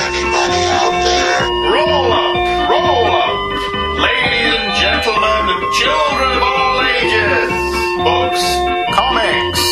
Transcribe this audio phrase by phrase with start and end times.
[0.00, 1.40] anybody out there?
[1.72, 2.36] Roll up,
[2.68, 3.36] roll up,
[3.98, 7.50] ladies and gentlemen, and children of all ages.
[8.04, 8.44] Books,
[8.92, 9.64] comics,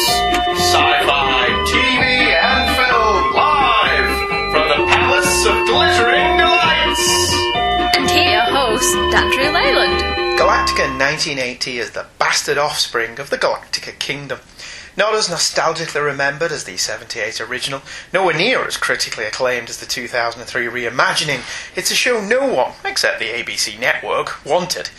[0.58, 4.10] sci-fi, TV, and film, live
[4.52, 7.06] from the Palace of Glittering Delights.
[7.96, 10.00] And here, your host, Andrew Leyland.
[10.38, 14.40] Galactica 1980 is the bastard offspring of the Galactica Kingdom.
[14.96, 17.82] Not as nostalgically remembered as the 78 original,
[18.12, 21.42] nowhere near as critically acclaimed as the 2003 reimagining,
[21.76, 24.90] it's a show no one, except the ABC network, wanted.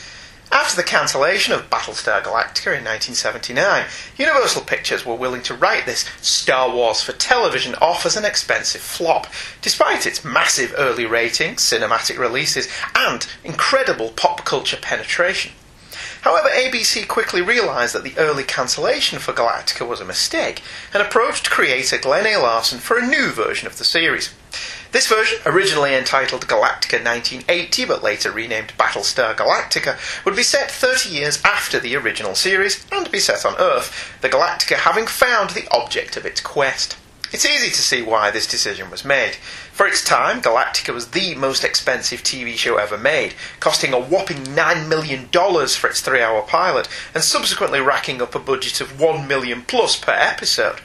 [0.51, 3.85] After the cancellation of Battlestar Galactica in 1979,
[4.17, 8.81] Universal Pictures were willing to write this Star Wars for television off as an expensive
[8.81, 9.27] flop,
[9.61, 15.53] despite its massive early ratings, cinematic releases, and incredible pop culture penetration.
[16.25, 21.51] However, ABC quickly realised that the early cancellation for Galactica was a mistake and approached
[21.51, 22.37] creator Glenn A.
[22.37, 24.33] Larson for a new version of the series.
[24.91, 31.09] This version, originally entitled Galactica 1980 but later renamed Battlestar Galactica, would be set 30
[31.09, 35.67] years after the original series and be set on Earth, the Galactica having found the
[35.69, 36.97] object of its quest.
[37.35, 39.35] It's easy to see why this decision was made.
[39.73, 44.37] For its time, Galactica was the most expensive TV show ever made, costing a whopping
[44.37, 49.27] $9 million for its three hour pilot, and subsequently racking up a budget of 1
[49.27, 50.79] million plus per episode.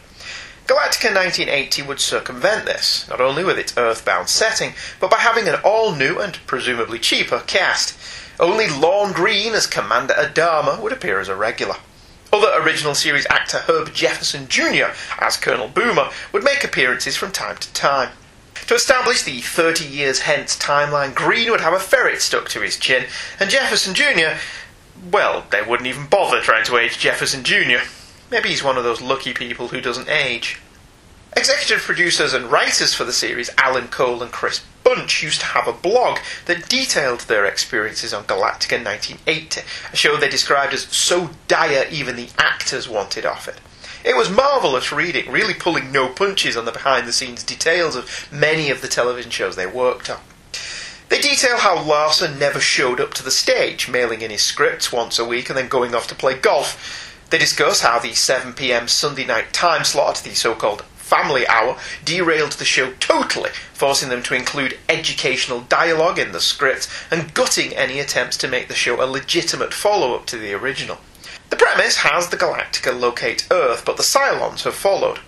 [0.67, 5.61] Galactica 1980 would circumvent this, not only with its earthbound setting, but by having an
[5.63, 7.97] all new and presumably cheaper cast.
[8.41, 11.77] Only Lorne Greene as Commander Adama would appear as a regular.
[12.61, 14.93] Original series actor Herb Jefferson Jr.
[15.19, 18.11] as Colonel Boomer would make appearances from time to time.
[18.67, 22.77] To establish the 30 years hence timeline, Greene would have a ferret stuck to his
[22.79, 23.07] chin,
[23.41, 24.39] and Jefferson Jr.,
[25.11, 27.83] well, they wouldn't even bother trying to age Jefferson Jr.
[28.31, 30.61] Maybe he's one of those lucky people who doesn't age.
[31.35, 35.69] Executive producers and writers for the series, Alan Cole and Chris Bunch, used to have
[35.69, 39.61] a blog that detailed their experiences on Galactica 1980,
[39.93, 43.61] a show they described as so dire even the actors wanted off it.
[44.05, 48.29] It was marvellous reading, really pulling no punches on the behind the scenes details of
[48.33, 50.21] many of the television shows they worked on.
[51.11, 55.19] They detail how Larson never showed up to the stage, mailing in his scripts once
[55.19, 57.19] a week and then going off to play golf.
[57.31, 62.53] They discuss how the 7pm Sunday night time slot, the so called family hour, derailed
[62.53, 67.99] the show totally, forcing them to include educational dialogue in the script and gutting any
[67.99, 70.99] attempts to make the show a legitimate follow up to the original.
[71.51, 75.19] The premise has the Galactica locate Earth, but the Cylons have followed.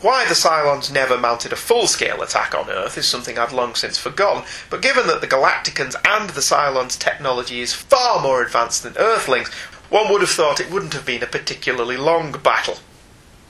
[0.00, 3.76] Why the Cylons never mounted a full scale attack on Earth is something I've long
[3.76, 8.82] since forgotten, but given that the Galacticans and the Cylons' technology is far more advanced
[8.82, 9.48] than Earthlings,
[9.90, 12.78] one would have thought it wouldn't have been a particularly long battle.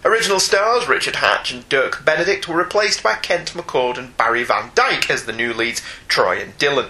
[0.02, 4.70] Original stars Richard Hatch and Dirk Benedict were replaced by Kent McCord and Barry Van
[4.74, 6.88] Dyke as the new leads, Troy and Dylan.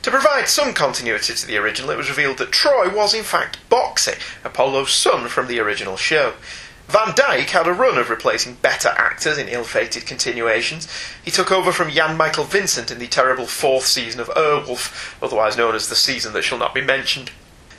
[0.00, 3.58] To provide some continuity to the original, it was revealed that Troy was in fact
[3.68, 6.32] Boxey, Apollo's son from the original show.
[6.88, 10.88] Van Dyke had a run of replacing better actors in ill fated continuations.
[11.22, 15.58] He took over from Jan Michael Vincent in the terrible fourth season of Airwolf, otherwise
[15.58, 17.32] known as the season that shall not be mentioned.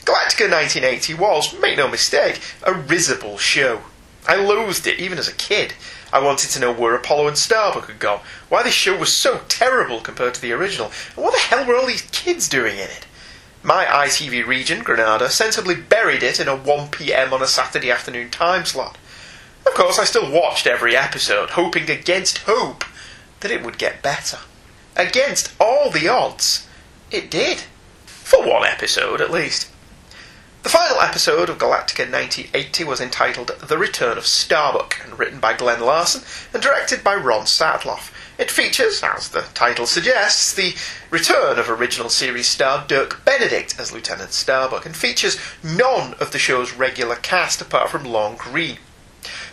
[0.06, 3.82] Galactica 1980 was, make no mistake, a risible show.
[4.28, 5.74] I loathed it, even as a kid.
[6.12, 9.42] I wanted to know where Apollo and Starbuck had gone, why this show was so
[9.48, 12.90] terrible compared to the original, and what the hell were all these kids doing in
[12.90, 13.06] it?
[13.64, 18.66] My ITV region, Granada, sensibly buried it in a 1pm on a Saturday afternoon time
[18.66, 18.98] slot.
[19.66, 22.86] Of course, I still watched every episode, hoping against hope
[23.42, 24.40] that it would get better.
[24.96, 26.68] Against all the odds,
[27.12, 27.64] it did.
[28.06, 29.70] For one episode, at least.
[30.64, 35.54] The final episode of Galactica 1980 was entitled The Return of Starbuck and written by
[35.54, 38.12] Glenn Larson and directed by Ron Satlof.
[38.38, 40.76] It features, as the title suggests, the
[41.10, 46.40] return of original series star Dirk Benedict as Lieutenant Starbuck and features none of the
[46.40, 48.80] show's regular cast apart from Lorne Greene.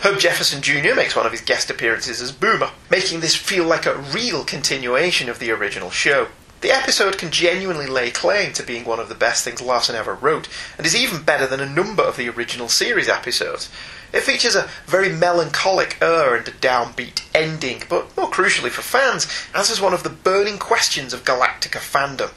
[0.00, 0.94] Herb Jefferson Jr.
[0.94, 5.28] makes one of his guest appearances as Boomer, making this feel like a real continuation
[5.28, 6.28] of the original show.
[6.60, 10.14] The episode can genuinely lay claim to being one of the best things Larson ever
[10.14, 10.48] wrote,
[10.78, 13.68] and is even better than a number of the original series episodes.
[14.14, 19.26] It features a very melancholic air and a downbeat ending, but more crucially for fans,
[19.54, 22.30] answers one of the burning questions of Galactica fandom.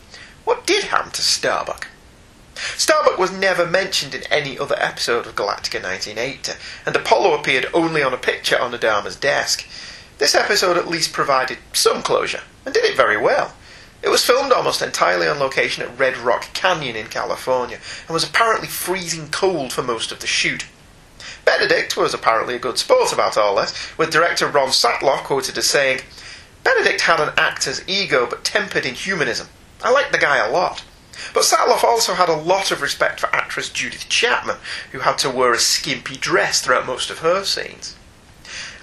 [0.43, 1.87] What did happen to Starbuck?
[2.75, 6.53] Starbuck was never mentioned in any other episode of Galactica 1980,
[6.85, 9.67] and Apollo appeared only on a picture on Adama's desk.
[10.17, 13.53] This episode at least provided some closure, and did it very well.
[14.03, 18.23] It was filmed almost entirely on location at Red Rock Canyon in California and was
[18.23, 20.65] apparently freezing cold for most of the shoot.
[21.45, 25.67] Benedict was apparently a good sport about all this, with director Ron Satlof quoted as
[25.67, 26.01] saying,
[26.63, 29.47] Benedict had an actor's ego but tempered in humanism.
[29.83, 30.83] I liked the guy a lot.
[31.33, 34.57] But Satlof also had a lot of respect for actress Judith Chapman,
[34.91, 37.95] who had to wear a skimpy dress throughout most of her scenes.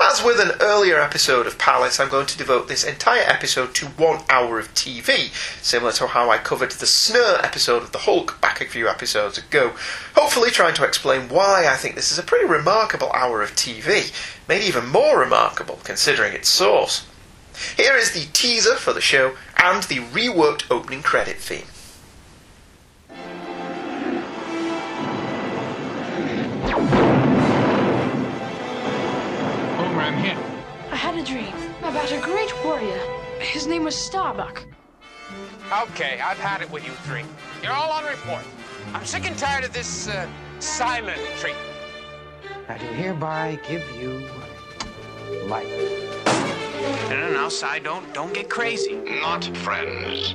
[0.01, 3.87] As with an earlier episode of Palace, I'm going to devote this entire episode to
[3.87, 5.33] one hour of TV,
[5.63, 9.39] similar to how I covered the Snur episode of The Hulk back a few episodes
[9.39, 9.73] ago,
[10.17, 14.13] hopefully trying to explain why I think this is a pretty remarkable hour of TV,
[14.49, 17.07] made even more remarkable considering its source.
[17.77, 21.67] Here is the teaser for the show and the reworked opening credit theme.
[30.15, 30.39] Homer, I'm here.
[30.91, 33.01] I had a dream about a great warrior.
[33.41, 34.65] His name was Starbuck.
[35.83, 37.25] Okay, I've had it with you three.
[37.63, 38.45] You're all on report.
[38.93, 40.29] I'm sick and tired of this uh,
[40.61, 41.67] silent treatment.
[42.69, 44.29] I do hereby give you
[45.47, 45.69] life.
[47.09, 48.95] No, no, no, Cy, don't, don't get crazy.
[48.95, 50.35] Not friends.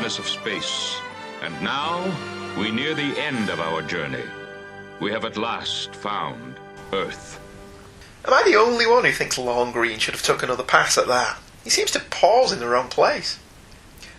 [0.00, 0.96] Wilderness of space,
[1.42, 2.10] and now
[2.58, 4.24] we near the end of our journey.
[4.98, 6.58] We have at last found
[6.94, 7.38] Earth.
[8.24, 11.06] Am I the only one who thinks Lorne Greene should have took another pass at
[11.08, 11.36] that?
[11.64, 13.38] He seems to pause in the wrong place.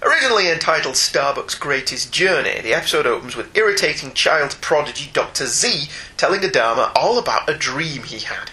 [0.04, 5.48] Originally entitled Starbuck's Greatest Journey, the episode opens with irritating child prodigy Dr.
[5.48, 8.52] Z telling Adama all about a dream he had.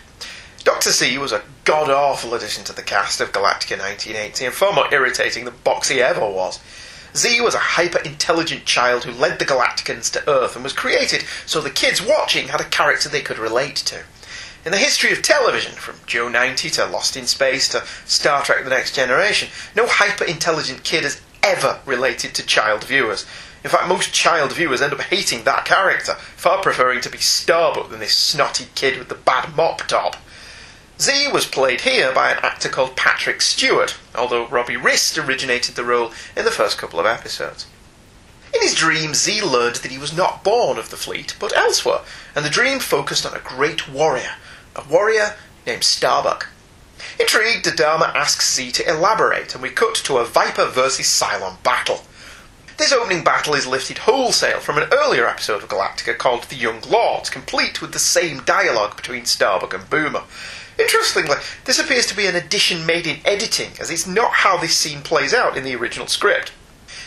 [0.65, 0.93] Dr.
[0.93, 4.91] Z was a god awful addition to the cast of Galactica 1980 and far more
[4.91, 6.59] irritating than Boxey ever was.
[7.19, 11.25] Z was a hyper intelligent child who led the Galacticans to Earth and was created
[11.47, 14.05] so the kids watching had a character they could relate to.
[14.65, 18.63] In the history of television, from Joe 90 to Lost in Space to Star Trek
[18.63, 23.27] The Next Generation, no hyper intelligent kid has ever related to child viewers.
[23.65, 27.91] In fact, most child viewers end up hating that character, far preferring to be Starbuck
[27.91, 30.17] than this snotty kid with the bad mop top.
[31.01, 35.85] Z was played here by an actor called Patrick Stuart, although Robbie Rist originated the
[35.85, 37.67] role in the first couple of episodes.
[38.53, 42.01] In his dream, Z learned that he was not born of the fleet, but elsewhere,
[42.35, 44.33] and the dream focused on a great warrior,
[44.75, 46.49] a warrior named Starbuck.
[47.21, 52.01] Intrigued, Adama asks Z to elaborate, and we cut to a Viper versus Cylon battle.
[52.77, 56.81] This opening battle is lifted wholesale from an earlier episode of Galactica called The Young
[56.83, 60.23] Lords, complete with the same dialogue between Starbuck and Boomer.
[60.79, 64.77] Interestingly, this appears to be an addition made in editing, as it's not how this
[64.77, 66.53] scene plays out in the original script.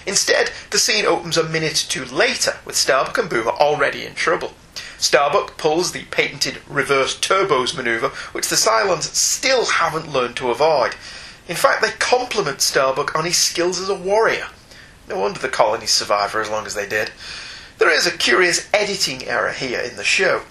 [0.05, 4.13] Instead, the scene opens a minute or two later, with Starbuck and Boomer already in
[4.13, 4.53] trouble.
[4.97, 10.95] Starbuck pulls the patented reverse turbos maneuver, which the Cylons still haven't learned to avoid.
[11.47, 14.47] In fact, they compliment Starbuck on his skills as a warrior.
[15.07, 17.11] No wonder the colonies survived for as long as they did.
[17.77, 20.43] There is a curious editing error here in the show.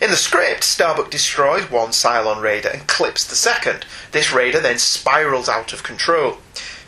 [0.00, 3.84] In the script, Starbuck destroys one Cylon raider and clips the second.
[4.12, 6.38] This raider then spirals out of control.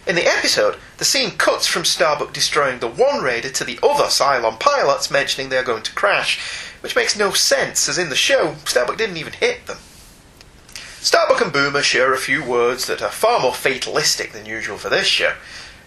[0.06, 4.04] In the episode, the scene cuts from Starbuck destroying the one raider to the other
[4.04, 6.38] Cylon pilots, mentioning they are going to crash,
[6.82, 9.78] which makes no sense, as in the show, Starbuck didn't even hit them.
[11.00, 14.88] Starbuck and Boomer share a few words that are far more fatalistic than usual for
[14.88, 15.34] this show.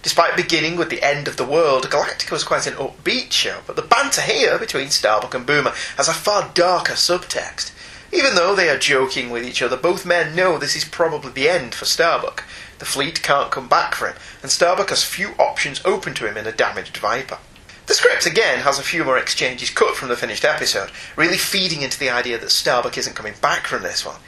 [0.03, 3.77] Despite beginning with the end of the world, Galactica was quite an upbeat show, but
[3.77, 7.71] the banter here between Starbuck and Boomer has a far darker subtext.
[8.11, 11.47] Even though they are joking with each other, both men know this is probably the
[11.47, 12.43] end for Starbuck.
[12.79, 16.35] The fleet can't come back for him, and Starbuck has few options open to him
[16.35, 17.37] in a damaged Viper.
[17.85, 21.81] The script again has a few more exchanges cut from the finished episode, really feeding
[21.81, 24.19] into the idea that Starbuck isn't coming back from this one.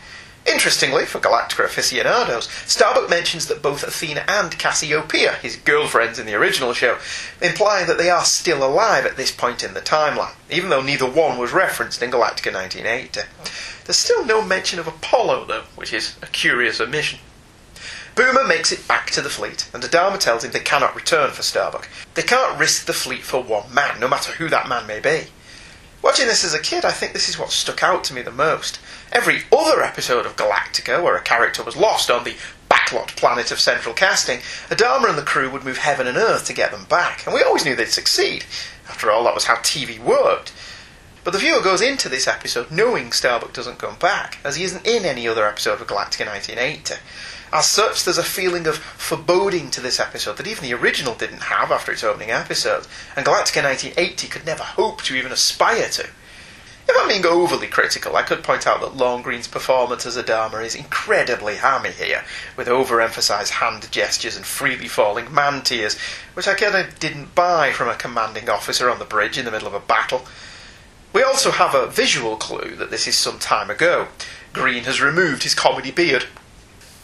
[0.46, 6.36] Interestingly, for Galactica aficionados, Starbuck mentions that both Athena and Cassiopeia, his girlfriends in the
[6.36, 7.00] original show,
[7.42, 11.10] imply that they are still alive at this point in the timeline, even though neither
[11.10, 13.22] one was referenced in Galactica 1980.
[13.86, 17.20] There's still no mention of Apollo, though, which is a curious omission.
[18.14, 21.42] Boomer makes it back to the fleet, and Adama tells him they cannot return for
[21.42, 21.90] Starbuck.
[22.14, 25.28] They can't risk the fleet for one man, no matter who that man may be.
[26.02, 28.32] Watching this as a kid, I think this is what stuck out to me the
[28.32, 28.80] most.
[29.12, 32.36] Every other episode of Galactica, where a character was lost on the
[32.70, 36.54] backlot planet of central casting, Adama and the crew would move heaven and earth to
[36.54, 38.46] get them back, and we always knew they'd succeed.
[38.90, 40.52] After all, that was how TV worked.
[41.24, 44.86] But the viewer goes into this episode knowing Starbuck doesn't come back, as he isn't
[44.86, 46.96] in any other episode of Galactica 1980.
[47.54, 51.44] As such, there's a feeling of foreboding to this episode that even the original didn't
[51.44, 52.86] have after its opening episode,
[53.16, 56.10] and Galactica 1980 could never hope to even aspire to.
[56.88, 60.64] If I'm being overly critical, I could point out that Lorne Greene's performance as Adama
[60.64, 62.24] is incredibly hammy here,
[62.56, 65.98] with overemphasised hand gestures and freely falling man tears,
[66.36, 69.52] which I kind of didn't buy from a commanding officer on the bridge in the
[69.52, 70.26] middle of a battle.
[71.12, 74.10] We also have a visual clue that this is some time ago.
[74.54, 76.26] Greene has removed his comedy beard.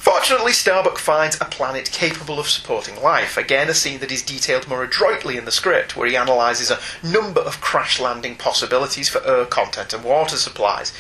[0.02, 3.38] Fortunately, Starbuck finds a planet capable of supporting life.
[3.38, 6.80] Again, a scene that is detailed more adroitly in the script, where he analyses a
[7.06, 10.92] number of crash landing possibilities for air content and water supplies.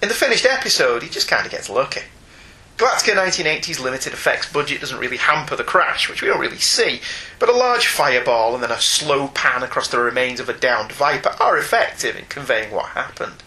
[0.00, 2.04] In the finished episode, he just kind of gets lucky.
[2.78, 7.02] Galactica 1980's limited effects budget doesn't really hamper the crash, which we don't really see,
[7.38, 10.92] but a large fireball and then a slow pan across the remains of a downed
[10.92, 13.42] Viper are effective in conveying what happened.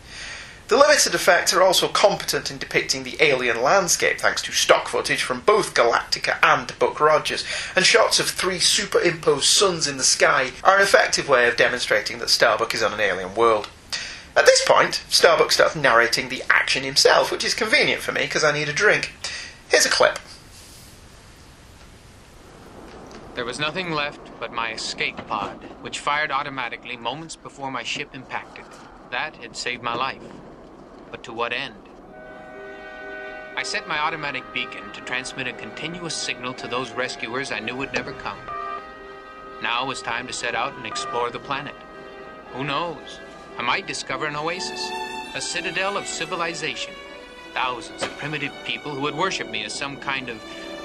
[0.70, 5.24] The limited effects are also competent in depicting the alien landscape thanks to stock footage
[5.24, 7.44] from both Galactica and Buck Rogers,
[7.76, 12.20] and shots of three superimposed suns in the sky are an effective way of demonstrating
[12.20, 13.68] that Starbuck is on an alien world.
[14.36, 18.44] At this point, Starbuck starts narrating the action himself, which is convenient for me because
[18.44, 19.12] I need a drink.
[19.70, 20.20] Here's a clip.
[23.34, 28.14] There was nothing left but my escape pod, which fired automatically moments before my ship
[28.14, 28.66] impacted.
[29.10, 30.22] That had saved my life.
[31.12, 31.76] But to what end?
[33.56, 37.76] I set my automatic beacon to transmit a continuous signal to those rescuers I knew
[37.76, 38.38] would never come.
[39.62, 41.76] Now was time to set out and explore the planet.
[42.54, 43.20] Who knows?
[43.58, 44.82] I might discover an oasis,
[45.36, 46.94] a citadel of civilization.
[47.54, 50.42] Thousands of primitive people who would worship me as some kind of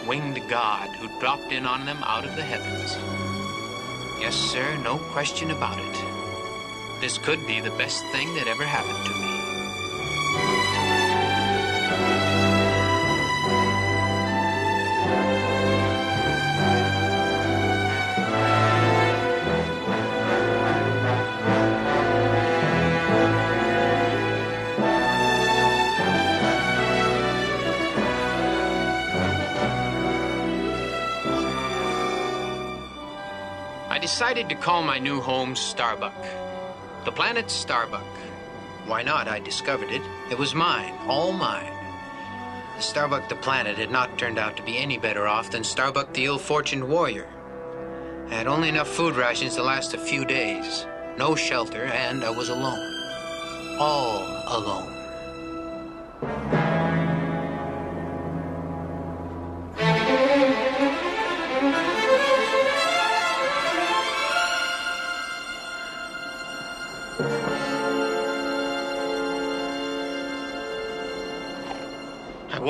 [0.09, 2.97] winged god who dropped in on them out of the heavens.
[4.21, 7.00] Yes, sir, no question about it.
[7.00, 9.24] This could be the best thing that ever happened to me.
[33.95, 36.21] I decided to call my new home Starbuck.
[37.05, 38.03] The planet Starbuck.
[38.87, 39.29] Why not?
[39.29, 40.03] I discovered it.
[40.31, 41.73] It was mine, all mine.
[42.79, 46.26] Starbuck the planet had not turned out to be any better off than Starbuck the
[46.26, 47.26] ill fortuned warrior.
[48.31, 50.87] I had only enough food rations to last a few days,
[51.17, 53.79] no shelter, and I was alone.
[53.79, 54.94] All alone.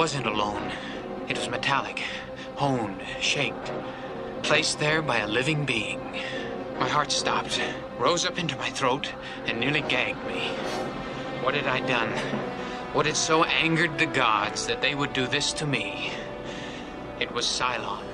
[0.05, 0.71] Wasn't alone.
[1.31, 2.03] It was metallic,
[2.57, 3.73] honed, shaped,
[4.43, 5.99] placed there by a living being.
[6.79, 7.59] My heart stopped,
[7.99, 9.11] rose up into my throat,
[9.47, 10.49] and nearly gagged me.
[11.41, 12.11] What had I done?
[12.93, 16.11] What had so angered the gods that they would do this to me?
[17.19, 18.05] It was Cylon.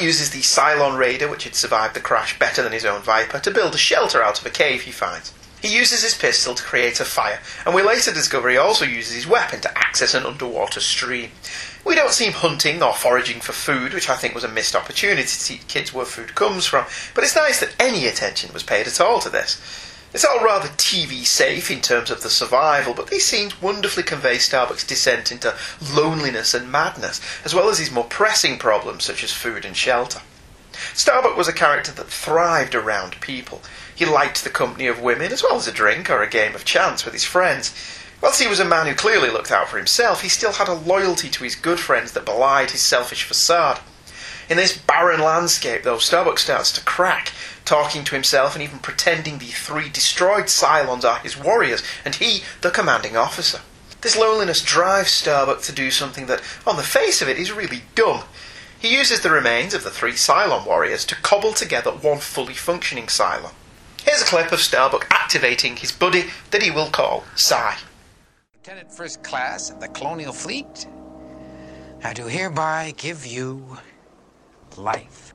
[0.00, 3.50] Uses the Cylon Raider, which had survived the crash better than his own Viper, to
[3.50, 5.32] build a shelter out of a cave he finds.
[5.60, 9.14] He uses his pistol to create a fire, and we later discover he also uses
[9.14, 11.30] his weapon to access an underwater stream.
[11.84, 14.76] We don't see him hunting or foraging for food, which I think was a missed
[14.76, 16.84] opportunity to teach kids where food comes from,
[17.14, 19.60] but it's nice that any attention was paid at all to this.
[20.14, 24.38] It's all rather TV safe in terms of the survival, but these scenes wonderfully convey
[24.38, 25.54] Starbuck's descent into
[25.94, 30.22] loneliness and madness, as well as his more pressing problems such as food and shelter.
[30.94, 33.62] Starbuck was a character that thrived around people.
[33.94, 36.64] He liked the company of women as well as a drink or a game of
[36.64, 37.74] chance with his friends.
[38.20, 40.74] Whilst he was a man who clearly looked out for himself, he still had a
[40.74, 43.80] loyalty to his good friends that belied his selfish facade.
[44.48, 47.32] In this barren landscape, though, Starbuck starts to crack,
[47.64, 52.42] talking to himself and even pretending the three destroyed Cylons are his warriors and he
[52.60, 53.60] the commanding officer.
[54.02, 57.82] This loneliness drives Starbuck to do something that, on the face of it, is really
[57.96, 58.22] dumb.
[58.78, 63.06] He uses the remains of the three Cylon warriors to cobble together one fully functioning
[63.06, 63.52] Cylon.
[64.04, 67.78] Here's a clip of Starbuck activating his buddy that he will call Cy.
[68.54, 70.86] Lieutenant First Class of the Colonial Fleet,
[72.04, 73.78] I do hereby give you
[74.78, 75.34] life.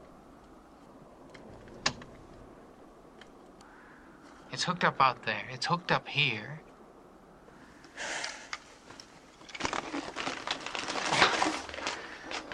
[4.51, 5.43] It's hooked up out there.
[5.51, 6.61] It's hooked up here.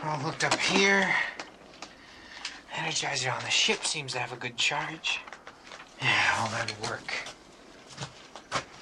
[0.03, 1.13] All hooked up here.
[2.74, 5.20] Energizer on the ship seems to have a good charge.
[6.01, 7.13] Yeah, all that'll work.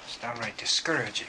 [0.04, 1.28] It's downright discouraging.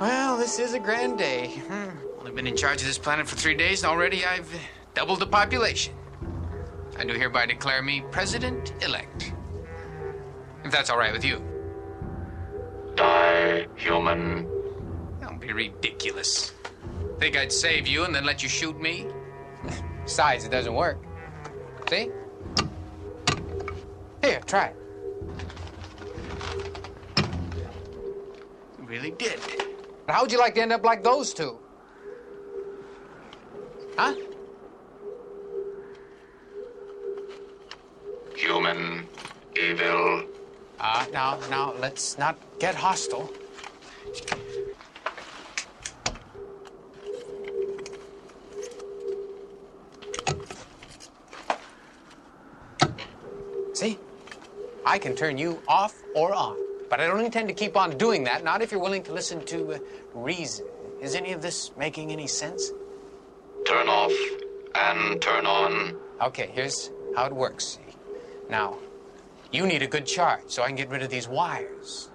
[0.00, 1.62] Well, this is a grand day.
[1.68, 1.88] Hmm.
[2.18, 4.50] Only been in charge of this planet for three days, and already I've
[4.92, 5.94] doubled the population.
[6.98, 9.32] I do hereby declare me president elect.
[10.64, 11.42] If that's all right with you.
[12.96, 14.46] Die, human.
[15.20, 16.52] Don't be ridiculous.
[17.18, 19.06] Think I'd save you and then let you shoot me?
[20.04, 21.02] Besides, it doesn't work.
[21.88, 22.10] See?
[24.22, 24.76] Here, try it.
[28.86, 29.65] Really did.
[30.08, 31.58] How'd you like to end up like those two?
[33.98, 34.14] Huh?
[38.36, 39.08] Human.
[39.56, 40.24] Evil.
[40.78, 43.30] Uh, now, now, let's not get hostile.
[53.72, 53.98] See?
[54.84, 56.65] I can turn you off or on.
[56.88, 59.44] But I don't intend to keep on doing that, not if you're willing to listen
[59.46, 59.78] to uh,
[60.14, 60.66] reason.
[61.00, 62.72] Is any of this making any sense?
[63.66, 64.12] Turn off
[64.74, 65.96] and turn on.
[66.22, 67.78] Okay, here's how it works.
[68.48, 68.78] Now,
[69.52, 72.10] you need a good charge so I can get rid of these wires.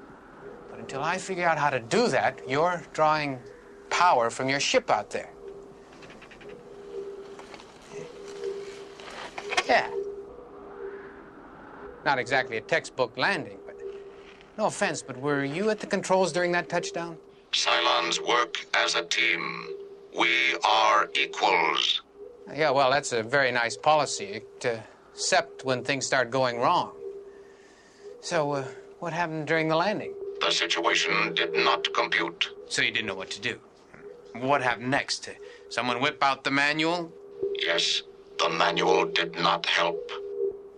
[0.69, 3.39] But until I figure out how to do that, you're drawing
[3.89, 5.29] power from your ship out there.
[9.67, 9.89] Yeah.
[12.03, 13.59] Not exactly a textbook landing,
[14.61, 17.17] no offense, but were you at the controls during that touchdown?
[17.51, 19.41] Cylons work as a team.
[20.15, 22.03] We are equals.
[22.53, 24.41] Yeah, well, that's a very nice policy,
[25.13, 26.91] except when things start going wrong.
[28.21, 28.63] So, uh,
[28.99, 30.13] what happened during the landing?
[30.41, 32.41] The situation did not compute.
[32.67, 33.55] So you didn't know what to do.
[34.49, 35.27] What happened next?
[35.69, 37.11] Someone whip out the manual?
[37.59, 38.03] Yes,
[38.37, 40.03] the manual did not help.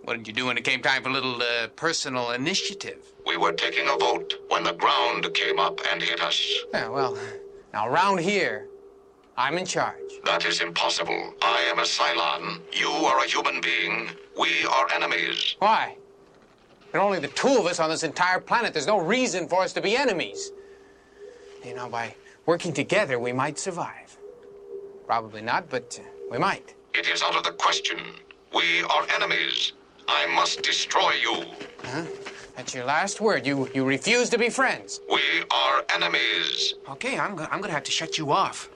[0.04, 3.14] What did you do when it came time for a little uh, personal initiative?
[3.26, 6.46] We were taking a vote when the ground came up and hit us.
[6.74, 7.18] Yeah, well,
[7.72, 8.68] now around here,
[9.38, 9.98] I'm in charge.
[10.26, 11.34] That is impossible.
[11.42, 12.60] I am a Cylon.
[12.74, 14.10] You are a human being.
[14.38, 15.56] We are enemies.
[15.60, 15.96] Why?
[16.92, 18.74] There are only the two of us on this entire planet.
[18.74, 20.52] There's no reason for us to be enemies.
[21.66, 22.14] You know, by
[22.46, 24.18] working together, we might survive.
[25.08, 26.76] Probably not, but we might.
[26.94, 28.00] It is out of the question.
[28.54, 29.72] We are enemies.
[30.08, 31.44] I must destroy you.
[31.84, 32.04] Huh?
[32.56, 33.46] That's your last word.
[33.46, 35.02] You you refuse to be friends.
[35.10, 36.76] We are enemies.
[36.90, 38.70] Okay, I'm, go- I'm gonna have to shut you off.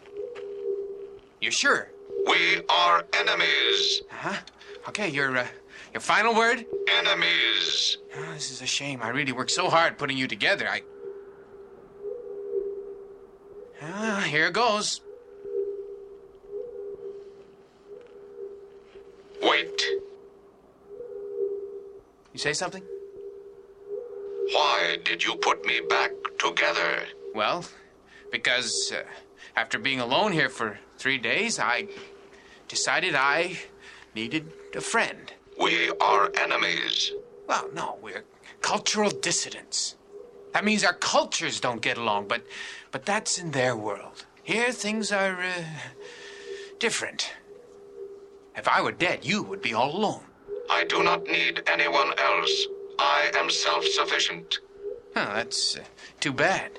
[1.41, 1.91] You sure?
[2.25, 4.01] We are enemies.
[4.09, 4.37] Huh?
[4.89, 5.47] Okay, your uh,
[5.93, 6.65] your final word?
[6.97, 7.97] Enemies.
[8.17, 9.01] Oh, this is a shame.
[9.01, 10.67] I really worked so hard putting you together.
[10.67, 10.81] I.
[13.83, 15.01] Ah, here goes.
[19.41, 19.81] Wait.
[22.37, 22.83] You say something?
[24.51, 26.99] Why did you put me back together?
[27.33, 27.65] Well,
[28.31, 29.01] because uh,
[29.55, 31.87] after being alone here for three days, I
[32.67, 33.57] decided I
[34.13, 35.33] needed a friend.
[35.59, 37.11] We are enemies.
[37.47, 38.23] Well, no, we're
[38.61, 39.95] cultural dissidents.
[40.53, 42.45] That means our cultures don't get along, but
[42.91, 44.27] but that's in their world.
[44.43, 45.63] Here things are uh,
[46.77, 47.33] different.
[48.55, 50.27] If I were dead, you would be all alone.
[50.69, 52.67] I do not need anyone else.
[52.99, 54.59] I am self sufficient.
[55.15, 55.83] Huh, that's uh,
[56.19, 56.71] too bad.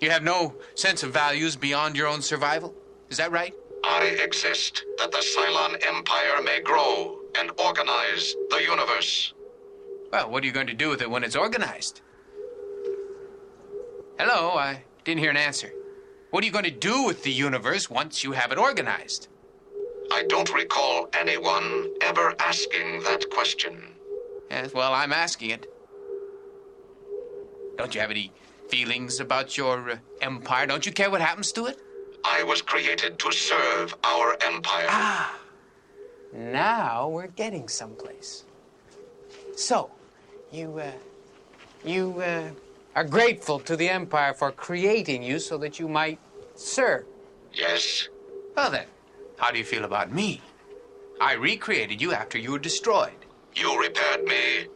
[0.00, 2.74] You have no sense of values beyond your own survival?
[3.10, 3.54] Is that right?
[3.84, 9.34] I exist that the Cylon Empire may grow and organize the universe.
[10.12, 12.00] Well, what are you going to do with it when it's organized?
[14.18, 15.72] Hello, I didn't hear an answer.
[16.30, 19.28] What are you going to do with the universe once you have it organized?
[20.12, 23.82] I don't recall anyone ever asking that question.
[24.50, 25.66] Yes, well, I'm asking it.
[27.76, 28.32] Don't you have any
[28.68, 30.66] feelings about your uh, empire?
[30.66, 31.78] Don't you care what happens to it?
[32.24, 34.86] I was created to serve our empire.
[34.88, 35.38] Ah,
[36.32, 38.44] now we're getting someplace.
[39.56, 39.90] So,
[40.52, 40.90] you, uh,
[41.84, 42.50] you, uh,
[42.96, 46.18] are grateful to the Empire for creating you so that you might
[46.54, 47.04] serve.
[47.52, 48.08] Yes,
[48.56, 48.86] Well then,
[49.36, 50.40] how do you feel about me?
[51.20, 53.12] I recreated you after you were destroyed.
[53.54, 54.66] you repaired me.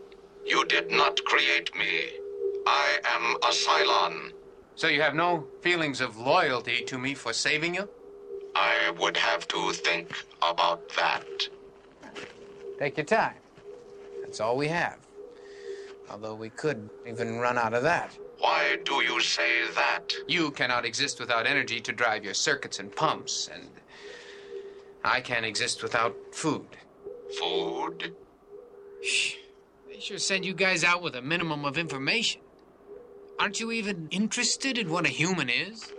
[0.47, 2.11] You did not create me.
[2.66, 4.33] I am a Cylon.
[4.77, 7.88] So you have no feelings of loyalty to me for saving you?
[8.55, 11.27] I would have to think about that.
[12.79, 13.35] Take your time.
[14.23, 14.99] That's all we have.
[16.11, 18.16] Although we could even run out of that.
[18.38, 20.12] Why do you say that?
[20.29, 23.68] You cannot exist without energy to drive your circuits and pumps, and
[25.09, 26.66] I can't exist without food.
[27.38, 28.14] Food?
[29.88, 32.42] They sure send you guys out with a minimum of information.
[33.38, 35.92] Aren't you even interested in what a human is?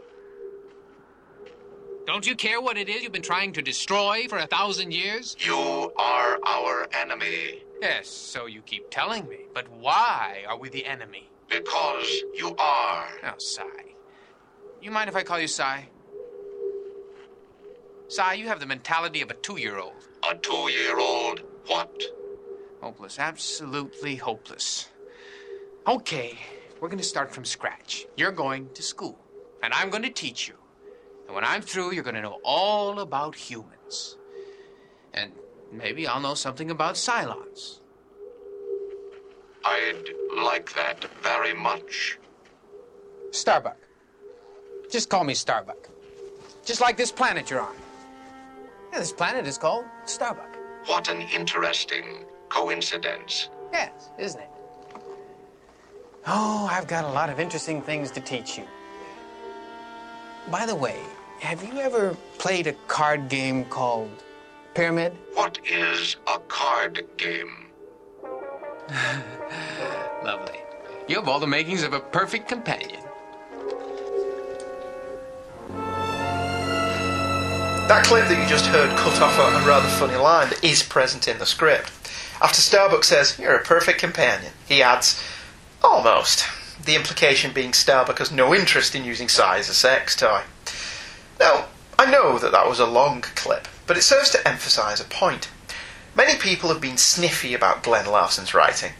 [2.06, 5.36] Don't you care what it is you've been trying to destroy for a thousand years?
[5.40, 9.46] You are our enemy Yes, so you keep telling me.
[9.54, 11.30] But why are we the enemy?
[11.50, 13.08] because you are.
[13.24, 13.64] Oh, Cy.
[14.82, 15.90] You mind if I call you Cy?
[18.10, 20.08] Cy, you have the mentality of a two year old.
[20.30, 21.44] A two year old.
[21.68, 22.02] What?
[22.82, 23.20] Hopeless.
[23.20, 24.90] Absolutely hopeless.
[25.88, 26.38] Okay,
[26.80, 28.08] we're going to start from scratch.
[28.18, 29.18] You're going to school,
[29.62, 30.56] and I'm going to teach you.
[31.28, 34.18] And when I'm through, you're going to know all about humans.
[35.14, 35.32] And
[35.72, 37.82] maybe I'll know something about Cylons.
[39.64, 42.18] I'd like that very much.
[43.30, 43.78] Starbuck.
[44.90, 45.90] Just call me Starbuck.
[46.66, 47.76] Just like this planet you're on.
[48.92, 50.58] Yeah, this planet is called Starbuck.
[50.86, 53.50] What an interesting coincidence.
[53.72, 54.50] Yes, isn't it?
[56.26, 58.66] Oh, I've got a lot of interesting things to teach you.
[60.50, 61.00] By the way,
[61.40, 64.24] have you ever played a card game called
[64.74, 65.16] Pyramid?
[65.34, 67.68] What is a card game?
[70.24, 70.60] Lovely.
[71.08, 73.02] You have all the makings of a perfect companion.
[77.90, 80.84] That clip that you just heard cut off a, a rather funny line that is
[80.84, 81.92] present in the script.
[82.40, 85.20] After Starbuck says, You're a perfect companion, he adds,
[85.82, 86.46] Almost.
[86.86, 90.44] The implication being Starbuck has no interest in using Cy as a sex toy.
[91.40, 91.66] Now,
[91.98, 95.50] I know that that was a long clip, but it serves to emphasise a point.
[96.16, 98.92] Many people have been sniffy about Glenn Larson's writing.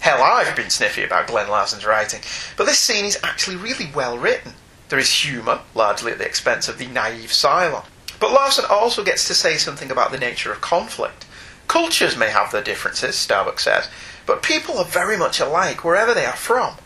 [0.00, 2.20] Hell, I've been sniffy about Glenn Larson's writing,
[2.58, 4.52] but this scene is actually really well written.
[4.90, 7.86] There is humour, largely at the expense of the naive Cylon.
[8.24, 11.26] But Larson also gets to say something about the nature of conflict.
[11.68, 13.86] Cultures may have their differences, Starbuck says,
[14.24, 16.76] but people are very much alike wherever they are from.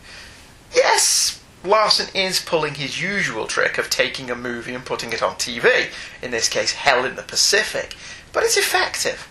[0.75, 5.35] Yes, Larson is pulling his usual trick of taking a movie and putting it on
[5.35, 7.95] TV, in this case, Hell in the Pacific,
[8.33, 9.29] but it's effective.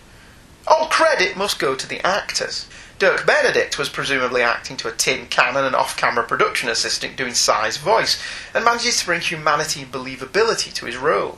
[0.65, 2.65] All credit must go to the actors.
[2.97, 7.15] Dirk Benedict was presumably acting to a tin can and an off camera production assistant
[7.15, 8.19] doing Cy's voice,
[8.51, 11.37] and manages to bring humanity and believability to his role.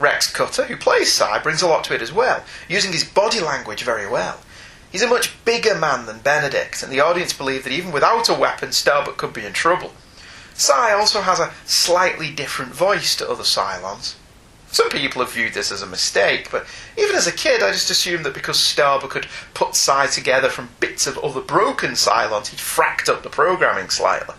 [0.00, 3.40] Rex Cutter, who plays Cy, brings a lot to it as well, using his body
[3.40, 4.40] language very well.
[4.90, 8.34] He's a much bigger man than Benedict, and the audience believe that even without a
[8.34, 9.92] weapon, Starbuck could be in trouble.
[10.54, 14.14] Cy also has a slightly different voice to other Cylons.
[14.72, 16.64] Some people have viewed this as a mistake, but
[16.96, 20.70] even as a kid, I just assumed that because Starbuck had put Cy together from
[20.78, 24.36] bits of other broken Cylons, he'd fracked up the programming slightly.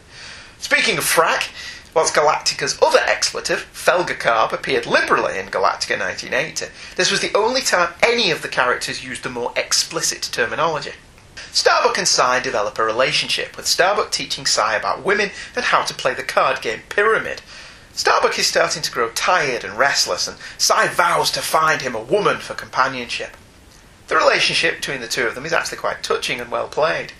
[0.59, 1.49] Speaking of frack,
[1.93, 7.93] whilst Galactica's other expletive, felgercarb, appeared liberally in Galactica 1980, this was the only time
[8.01, 10.93] any of the characters used the more explicit terminology.
[11.51, 15.93] Starbuck and Cy develop a relationship, with Starbuck teaching Cy about women and how to
[15.93, 17.41] play the card game Pyramid.
[17.93, 22.01] Starbuck is starting to grow tired and restless, and Cy vows to find him a
[22.01, 23.35] woman for companionship.
[24.07, 27.11] The relationship between the two of them is actually quite touching and well played.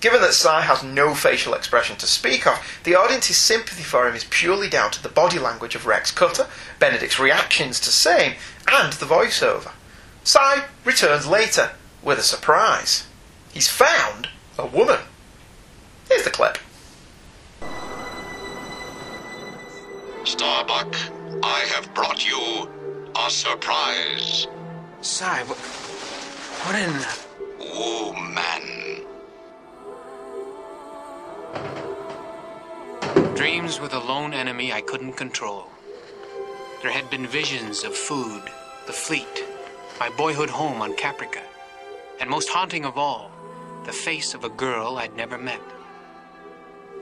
[0.00, 4.14] Given that Cy has no facial expression to speak of, the audience's sympathy for him
[4.14, 6.46] is purely down to the body language of Rex Cutter,
[6.78, 8.34] Benedict's reactions to same,
[8.66, 9.72] and the voiceover.
[10.24, 13.06] Cy returns later with a surprise.
[13.52, 15.00] He's found a woman.
[16.08, 16.56] Here's the clip.
[20.24, 20.96] Starbuck,
[21.42, 22.70] I have brought you
[23.16, 24.46] a surprise.
[25.02, 27.30] Cy, what, what in the...
[27.60, 28.79] Woman.
[33.34, 35.68] Dreams were the lone enemy I couldn't control.
[36.82, 38.42] There had been visions of food,
[38.86, 39.44] the fleet,
[39.98, 41.42] my boyhood home on Caprica,
[42.20, 43.30] and most haunting of all,
[43.84, 45.60] the face of a girl I'd never met.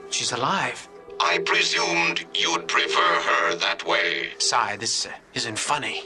[0.09, 0.87] She's alive.
[1.19, 4.29] I presumed you'd prefer her that way.
[4.37, 6.03] Cy, this uh, isn't funny.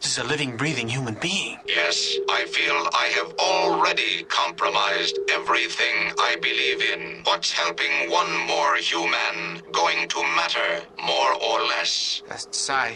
[0.00, 1.58] This is a living, breathing human being.
[1.66, 7.22] Yes, I feel I have already compromised everything I believe in.
[7.24, 12.22] What's helping one more human going to matter more or less?
[12.30, 12.92] Uh,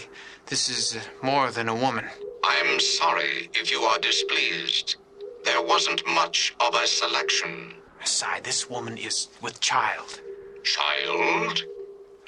[0.46, 2.06] this is uh, more than a woman.
[2.44, 4.96] I'm sorry if you are displeased.
[5.44, 7.74] There wasn't much of a selection.
[8.04, 10.20] Cy, this woman is with child.
[10.64, 11.64] Child?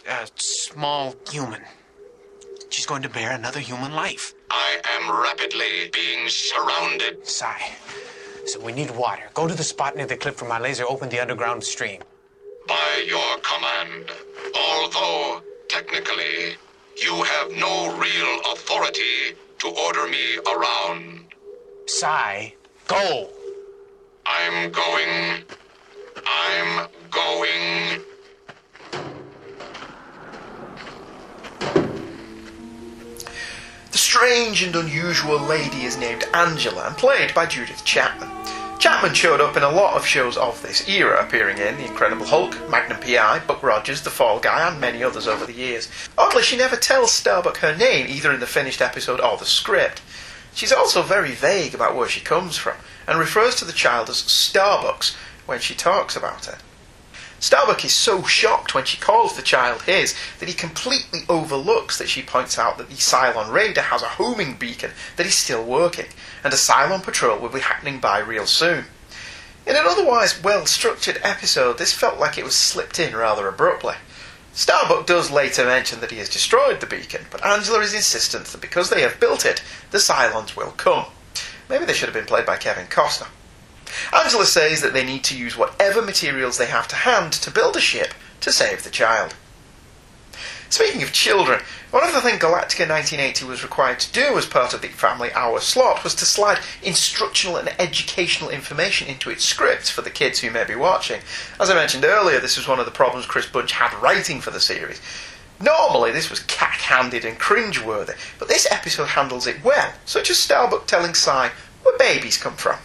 [0.08, 1.62] A small human.
[2.70, 4.34] She's going to bear another human life.
[4.54, 7.26] I am rapidly being surrounded.
[7.26, 7.72] Cy.
[8.44, 9.22] So we need water.
[9.32, 12.02] Go to the spot near the cliff where my laser Open the underground stream.
[12.68, 14.10] By your command.
[14.54, 16.56] Although, technically,
[17.02, 21.24] you have no real authority to order me around.
[21.86, 22.54] Cy,
[22.88, 23.30] go.
[24.26, 25.44] I'm going.
[26.26, 28.02] I'm going.
[33.92, 38.30] The strange and unusual lady is named Angela and played by Judith Chapman.
[38.78, 42.24] Chapman showed up in a lot of shows of this era, appearing in The Incredible
[42.24, 45.90] Hulk, Magnum PI, Buck Rogers, The Fall Guy, and many others over the years.
[46.16, 50.00] Oddly, she never tells Starbuck her name, either in the finished episode or the script.
[50.54, 54.22] She's also very vague about where she comes from, and refers to the child as
[54.22, 56.56] Starbucks when she talks about it.
[57.42, 62.08] Starbuck is so shocked when she calls the child his that he completely overlooks that
[62.08, 66.06] she points out that the Cylon Raider has a homing beacon that is still working,
[66.44, 68.84] and a Cylon patrol will be happening by real soon.
[69.66, 73.96] In an otherwise well structured episode, this felt like it was slipped in rather abruptly.
[74.52, 78.60] Starbuck does later mention that he has destroyed the beacon, but Angela is insistent that
[78.60, 81.06] because they have built it, the Cylons will come.
[81.68, 83.26] Maybe they should have been played by Kevin Costner.
[84.12, 87.76] Angela says that they need to use whatever materials they have to hand to build
[87.76, 89.34] a ship to save the child.
[90.72, 94.72] Speaking of children, one of the things Galactica 1980 was required to do as part
[94.72, 99.90] of the Family Hour slot was to slide instructional and educational information into its scripts
[99.90, 101.20] for the kids who may be watching.
[101.60, 104.50] As I mentioned earlier, this was one of the problems Chris Bunch had writing for
[104.50, 105.02] the series.
[105.60, 110.86] Normally, this was cack-handed and cringe-worthy, but this episode handles it well, such as Starbuck
[110.86, 111.50] telling Cy
[111.82, 112.78] where babies come from.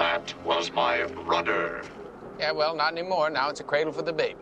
[0.00, 1.82] That was my rudder.
[2.38, 3.28] Yeah, well, not anymore.
[3.28, 4.40] Now it's a cradle for the baby.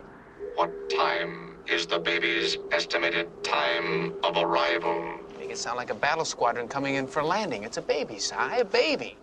[0.54, 5.18] What time is the baby's estimated time of arrival?
[5.36, 7.64] Make it sound like a battle squadron coming in for landing.
[7.64, 9.16] It's a baby, Cy, a baby.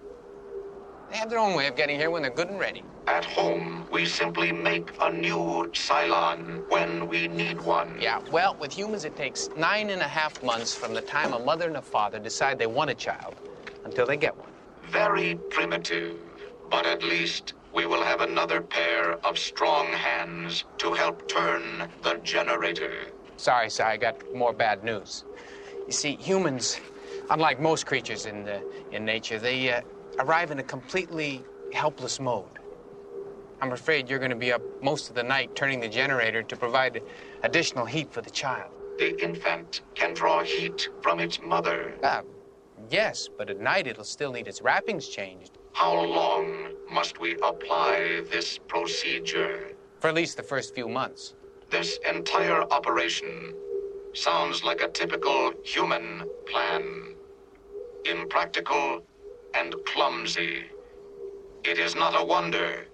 [1.09, 2.83] They have their own way of getting here when they're good and ready.
[3.07, 7.97] At home, we simply make a new Cylon when we need one.
[7.97, 11.39] Yeah, well, with humans, it takes nine and a half months from the time a
[11.39, 13.35] mother and a father decide they want a child
[13.85, 14.49] until they get one.
[14.91, 16.15] Very primitive,
[16.69, 22.15] but at least we will have another pair of strong hands to help turn the
[22.23, 23.07] generator.
[23.37, 25.25] Sorry, Cy, I got more bad news.
[25.87, 26.79] You see, humans,
[27.29, 29.81] unlike most creatures in the, in nature, they uh,
[30.19, 32.59] arrive in a completely helpless mode.
[33.61, 36.55] I'm afraid you're going to be up most of the night turning the generator to
[36.55, 37.01] provide
[37.43, 38.71] additional heat for the child.
[38.97, 41.93] The infant can draw heat from its mother.
[42.03, 42.21] Ah,
[42.89, 45.54] yes, but at night it'll still need its wrappings changed.
[45.75, 49.75] How long must we apply this procedure?
[49.99, 51.33] For at least the first few months.
[51.69, 53.53] This entire operation
[54.13, 57.15] sounds like a typical human plan.
[58.05, 59.05] Impractical
[59.53, 60.63] and clumsy.
[61.65, 62.85] It is not a wonder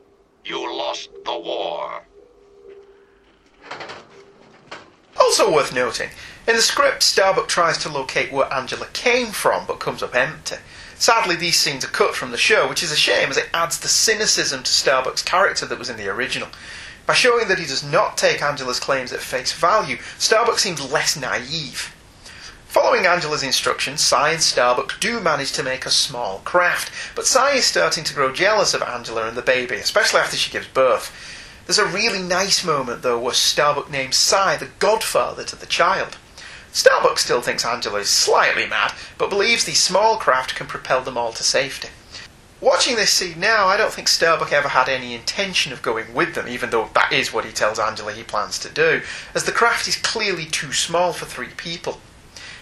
[0.44, 2.04] you lost the war.
[5.20, 6.10] Also worth noting,
[6.48, 10.56] in the script, Starbuck tries to locate where Angela came from but comes up empty.
[11.02, 13.80] Sadly, these scenes are cut from the show, which is a shame as it adds
[13.80, 16.50] the cynicism to Starbuck's character that was in the original.
[17.08, 21.18] By showing that he does not take Angela's claims at face value, Starbuck seems less
[21.18, 21.96] naive.
[22.68, 27.54] Following Angela's instructions, Cy and Starbuck do manage to make a small craft, but Cy
[27.54, 31.12] is starting to grow jealous of Angela and the baby, especially after she gives birth.
[31.66, 36.18] There's a really nice moment, though, where Starbuck names Cy the godfather to the child.
[36.74, 41.18] Starbuck still thinks Angela is slightly mad, but believes the small craft can propel them
[41.18, 41.90] all to safety.
[42.62, 46.36] Watching this scene now, I don't think Starbuck ever had any intention of going with
[46.36, 49.02] them, even though that is what he tells Angela he plans to do,
[49.34, 52.00] as the craft is clearly too small for three people.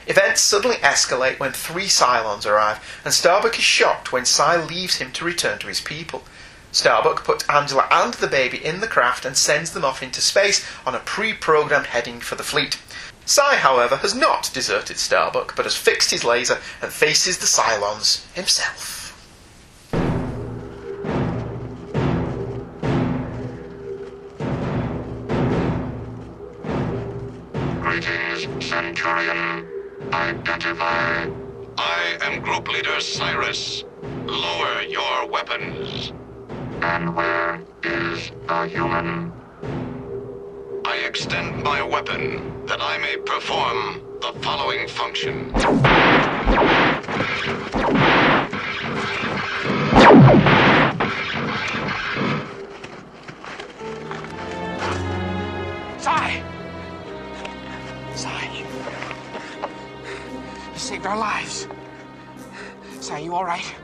[0.07, 5.11] Events suddenly escalate when three Cylons arrive, and Starbuck is shocked when Cy leaves him
[5.11, 6.23] to return to his people.
[6.71, 10.65] Starbuck puts Angela and the baby in the craft and sends them off into space
[10.85, 12.79] on a pre programmed heading for the fleet.
[13.29, 18.25] Cy, however, has not deserted Starbuck, but has fixed his laser and faces the Cylons
[18.33, 19.13] himself.
[27.83, 29.67] Greetings, Centurion.
[30.11, 31.29] Identify.
[31.77, 33.83] I am Group Leader Cyrus.
[34.25, 36.13] Lower your weapons.
[36.81, 39.38] And where is the human?
[40.91, 45.53] I extend my weapon that I may perform the following function.
[55.99, 56.43] Cy!
[58.15, 58.63] Cy.
[60.73, 61.67] You saved our lives.
[62.99, 63.75] Cy, you all right?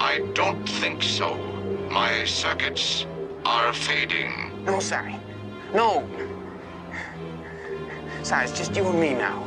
[0.00, 1.34] I don't think so.
[1.90, 3.04] My circuits
[3.44, 4.64] are fading.
[4.64, 5.20] No, Cy.
[5.74, 6.08] No.
[8.28, 9.38] Cy, it's just you and me now.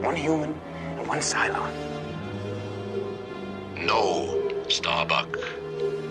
[0.00, 0.60] One human
[0.98, 1.72] and one Cylon.
[3.76, 5.38] No, Starbuck.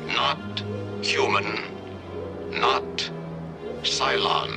[0.08, 0.64] Not
[1.02, 1.60] human.
[2.50, 3.12] Not
[3.82, 4.54] Cylon.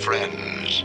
[0.00, 0.82] Friends.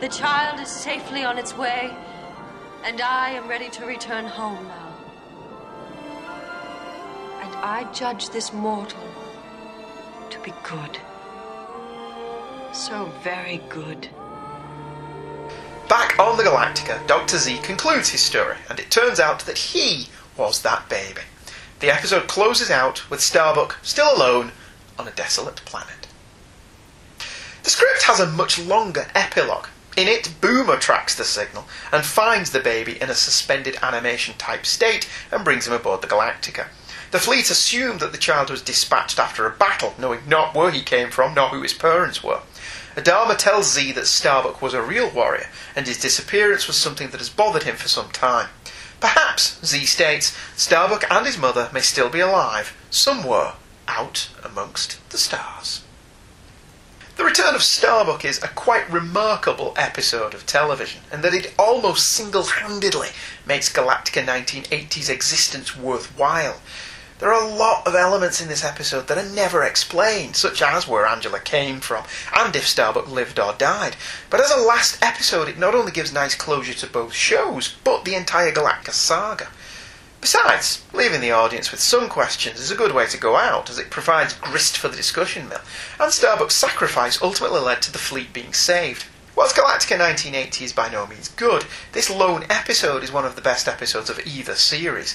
[0.00, 1.94] The child is safely on its way,
[2.84, 4.94] and I am ready to return home now.
[7.40, 9.00] And I judge this mortal
[10.28, 10.98] to be good.
[12.72, 14.10] So very good.
[15.88, 17.38] Back on the Galactica, Dr.
[17.38, 21.22] Zee concludes his story, and it turns out that he was that baby.
[21.80, 24.52] The episode closes out with Starbuck still alone
[24.98, 26.06] on a desolate planet.
[27.62, 29.68] The script has a much longer epilogue.
[29.96, 34.66] In it, Boomer tracks the signal and finds the baby in a suspended animation type
[34.66, 36.66] state and brings him aboard the Galactica.
[37.12, 40.82] The fleet assumed that the child was dispatched after a battle, knowing not where he
[40.82, 42.40] came from nor who his parents were.
[42.96, 47.20] Adama tells Zee that Starbuck was a real warrior, and his disappearance was something that
[47.20, 48.48] has bothered him for some time.
[48.98, 53.52] Perhaps, Zee states, Starbuck and his mother may still be alive, somewhere
[53.86, 55.83] out amongst the stars.
[57.16, 62.08] The Return of Starbuck is a quite remarkable episode of television, and that it almost
[62.08, 63.10] single handedly
[63.46, 66.60] makes Galactica 1980's existence worthwhile.
[67.20, 70.88] There are a lot of elements in this episode that are never explained, such as
[70.88, 73.94] where Angela came from and if Starbuck lived or died.
[74.28, 78.04] But as a last episode, it not only gives nice closure to both shows, but
[78.04, 79.50] the entire Galactica saga.
[80.24, 83.78] Besides, leaving the audience with some questions is a good way to go out, as
[83.78, 85.60] it provides grist for the discussion mill,
[86.00, 89.04] and Starbuck's sacrifice ultimately led to the fleet being saved.
[89.36, 93.42] Whilst Galactica 1980 is by no means good, this lone episode is one of the
[93.42, 95.14] best episodes of either series.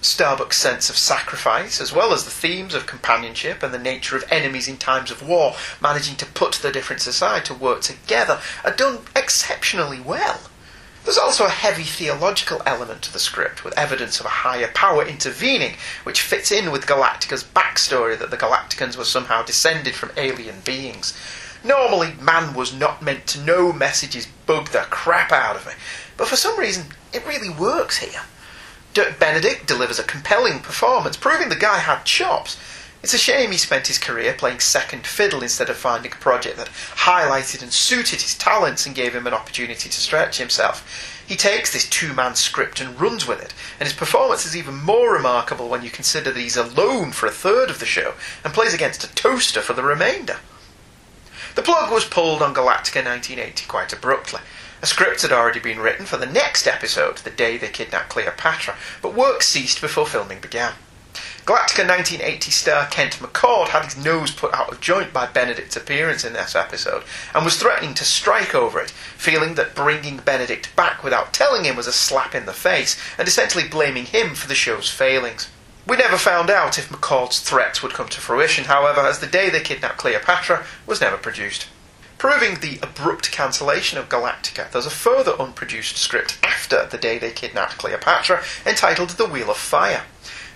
[0.00, 4.24] Starbuck's sense of sacrifice, as well as the themes of companionship and the nature of
[4.32, 8.74] enemies in times of war, managing to put their difference aside to work together, are
[8.74, 10.49] done exceptionally well.
[11.04, 15.04] There's also a heavy theological element to the script, with evidence of a higher power
[15.04, 20.60] intervening, which fits in with Galactica's backstory that the Galacticans were somehow descended from alien
[20.60, 21.18] beings.
[21.64, 25.72] Normally, man was not meant to know messages bug the crap out of me,
[26.16, 28.22] but for some reason, it really works here.
[28.92, 32.56] Dirk Benedict delivers a compelling performance, proving the guy had chops.
[33.02, 36.58] It's a shame he spent his career playing second fiddle instead of finding a project
[36.58, 41.24] that highlighted and suited his talents and gave him an opportunity to stretch himself.
[41.26, 44.82] He takes this two man script and runs with it, and his performance is even
[44.82, 48.52] more remarkable when you consider that he's alone for a third of the show and
[48.52, 50.36] plays against a toaster for the remainder.
[51.54, 54.40] The plug was pulled on Galactica 1980 quite abruptly.
[54.82, 58.76] A script had already been written for the next episode, the day they kidnapped Cleopatra,
[59.00, 60.74] but work ceased before filming began.
[61.46, 66.24] Galactica 1980 star Kent McCord had his nose put out of joint by Benedict's appearance
[66.24, 67.02] in this episode
[67.34, 71.76] and was threatening to strike over it, feeling that bringing Benedict back without telling him
[71.76, 75.48] was a slap in the face and essentially blaming him for the show's failings.
[75.86, 79.48] We never found out if McCord's threats would come to fruition, however, as the day
[79.48, 81.66] they kidnapped Cleopatra was never produced.
[82.18, 87.30] Proving the abrupt cancellation of Galactica, there's a further unproduced script after the day they
[87.30, 90.02] kidnapped Cleopatra entitled The Wheel of Fire.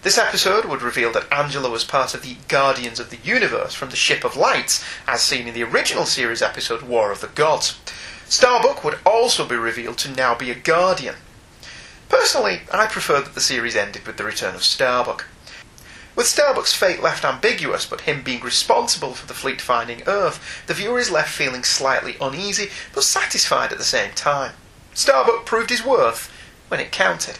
[0.04, 3.88] This episode would reveal that Angela was part of the Guardians of the Universe from
[3.88, 7.78] the Ship of Lights, as seen in the original series episode War of the Gods.
[8.28, 11.14] Starbuck would also be revealed to now be a Guardian.
[12.10, 15.24] Personally, I prefer that the series ended with the return of Starbuck.
[16.14, 20.74] With Starbuck's fate left ambiguous, but him being responsible for the fleet finding Earth, the
[20.74, 24.52] viewer is left feeling slightly uneasy, but satisfied at the same time.
[24.92, 26.30] Starbuck proved his worth
[26.68, 27.38] when it counted.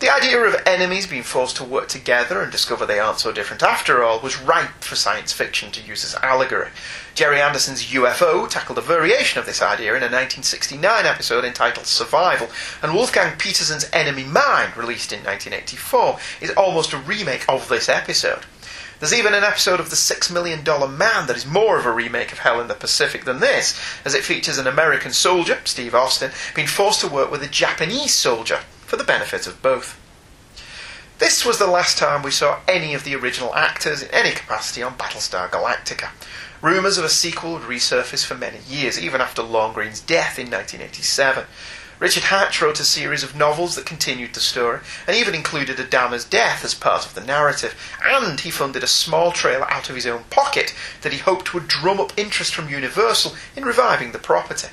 [0.00, 3.62] The idea of enemies being forced to work together and discover they aren't so different
[3.62, 6.70] after all was ripe for science fiction to use as allegory.
[7.14, 12.48] Gerry Anderson's UFO tackled a variation of this idea in a 1969 episode entitled Survival,
[12.82, 18.46] and Wolfgang Petersen's Enemy Mine, released in 1984, is almost a remake of this episode.
[18.98, 21.92] There's even an episode of The Six Million Dollar Man that is more of a
[21.92, 25.94] remake of Hell in the Pacific than this, as it features an American soldier, Steve
[25.94, 28.58] Austin, being forced to work with a Japanese soldier
[28.94, 30.00] for the benefit of both.
[31.18, 34.84] This was the last time we saw any of the original actors in any capacity
[34.84, 36.10] on Battlestar Galactica.
[36.62, 40.46] Rumours of a sequel would resurface for many years, even after Lorne Greene's death in
[40.46, 41.44] 1987.
[41.98, 44.78] Richard Hatch wrote a series of novels that continued the story,
[45.08, 47.74] and even included Adama's death as part of the narrative.
[48.06, 51.66] And he funded a small trailer out of his own pocket that he hoped would
[51.66, 54.68] drum up interest from Universal in reviving the property.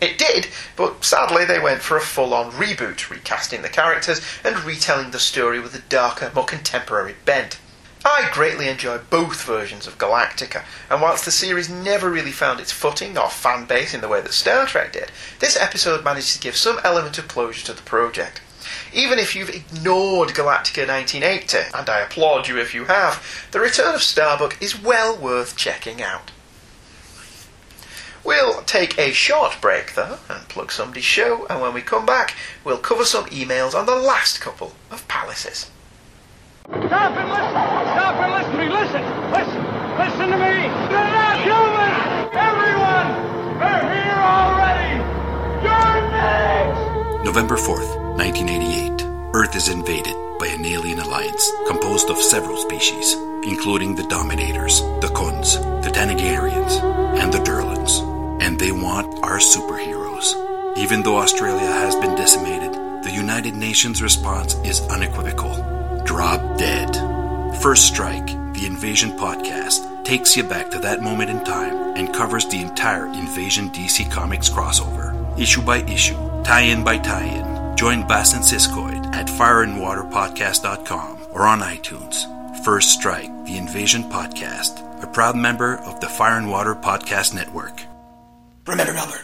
[0.00, 4.62] It did, but sadly they went for a full on reboot, recasting the characters and
[4.62, 7.58] retelling the story with a darker, more contemporary bent.
[8.04, 12.70] I greatly enjoy both versions of Galactica, and whilst the series never really found its
[12.70, 16.40] footing or fan base in the way that Star Trek did, this episode managed to
[16.40, 18.42] give some element of closure to the project.
[18.92, 23.94] Even if you've ignored Galactica 1980, and I applaud you if you have, the return
[23.94, 26.30] of Starbuck is well worth checking out.
[28.26, 32.34] We'll take a short break though and plug somebody's show, and when we come back,
[32.64, 35.70] we'll cover some emails on the last couple of palaces.
[36.64, 37.50] Stop and listen!
[37.54, 38.68] Stop and listen to me!
[38.68, 39.02] Listen!
[39.30, 39.62] Listen!
[39.96, 40.66] Listen to me!
[40.90, 41.92] They're not human!
[42.34, 43.08] Everyone!
[43.60, 44.90] They're here already!
[45.62, 47.24] You're next!
[47.24, 49.06] November 4th, 1988.
[49.34, 53.14] Earth is invaded by an alien alliance composed of several species,
[53.44, 56.82] including the Dominators, the Khunds, the Thanagarians,
[57.22, 58.05] and the Durlans.
[58.46, 60.78] And they want our superheroes.
[60.78, 62.72] Even though Australia has been decimated,
[63.02, 65.52] the United Nations response is unequivocal.
[66.04, 66.94] Drop dead.
[67.60, 72.46] First Strike, the Invasion podcast, takes you back to that moment in time and covers
[72.46, 77.76] the entire Invasion DC Comics crossover, issue by issue, tie in by tie in.
[77.76, 82.62] Join Bass and Siskoid at fireandwaterpodcast.com or on iTunes.
[82.64, 87.85] First Strike, the Invasion podcast, a proud member of the Fire and Water Podcast Network.
[88.66, 89.20] Remember, Melbourne.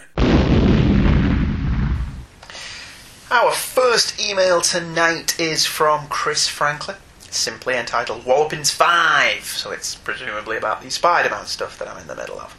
[3.29, 6.97] Our first email tonight is from Chris Franklin,
[7.29, 12.07] simply entitled Wallopins 5, so it's presumably about the Spider Man stuff that I'm in
[12.07, 12.57] the middle of.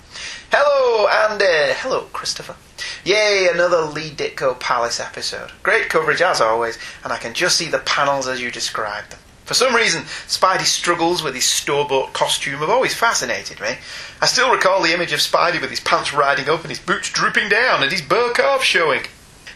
[0.51, 1.73] Hello, Andy.
[1.79, 2.57] Hello, Christopher.
[3.05, 5.51] Yay, another Lee Ditko Palace episode.
[5.61, 9.19] Great coverage as always, and I can just see the panels as you described them.
[9.45, 13.75] For some reason, Spidey's struggles with his store-bought costume have always fascinated me.
[14.21, 17.09] I still recall the image of Spidey with his pants riding up and his boots
[17.11, 19.03] drooping down and his burr calf showing.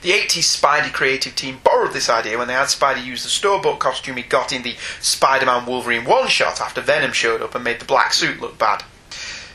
[0.02, 3.80] The 80s Spidey creative team borrowed this idea when they had Spidey use the store-bought
[3.80, 7.86] costume he got in the Spider-Man Wolverine one-shot after Venom showed up and made the
[7.86, 8.84] black suit look bad.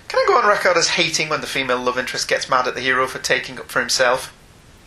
[0.09, 2.75] Can I go on record as hating when the female love interest gets mad at
[2.75, 4.35] the hero for taking up for himself?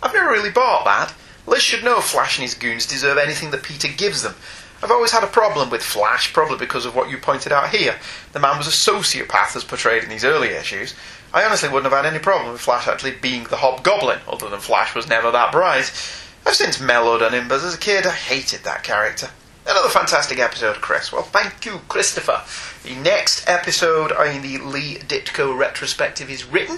[0.04, 1.14] I've never really bought that.
[1.48, 4.36] Liz should know Flash and his goons deserve anything that Peter gives them.
[4.84, 7.96] I've always had a problem with Flash, probably because of what you pointed out here.
[8.34, 10.94] The man was a sociopath as portrayed in these early issues.
[11.34, 14.60] I honestly wouldn't have had any problem with Flash actually being the Hobgoblin, other than
[14.60, 15.92] Flash was never that bright.
[16.46, 19.30] I've since mellowed on him, but as a kid I hated that character.
[19.68, 21.12] Another fantastic episode, Chris.
[21.12, 22.44] Well, thank you, Christopher.
[22.84, 26.78] The next episode in the Lee Ditko retrospective is written.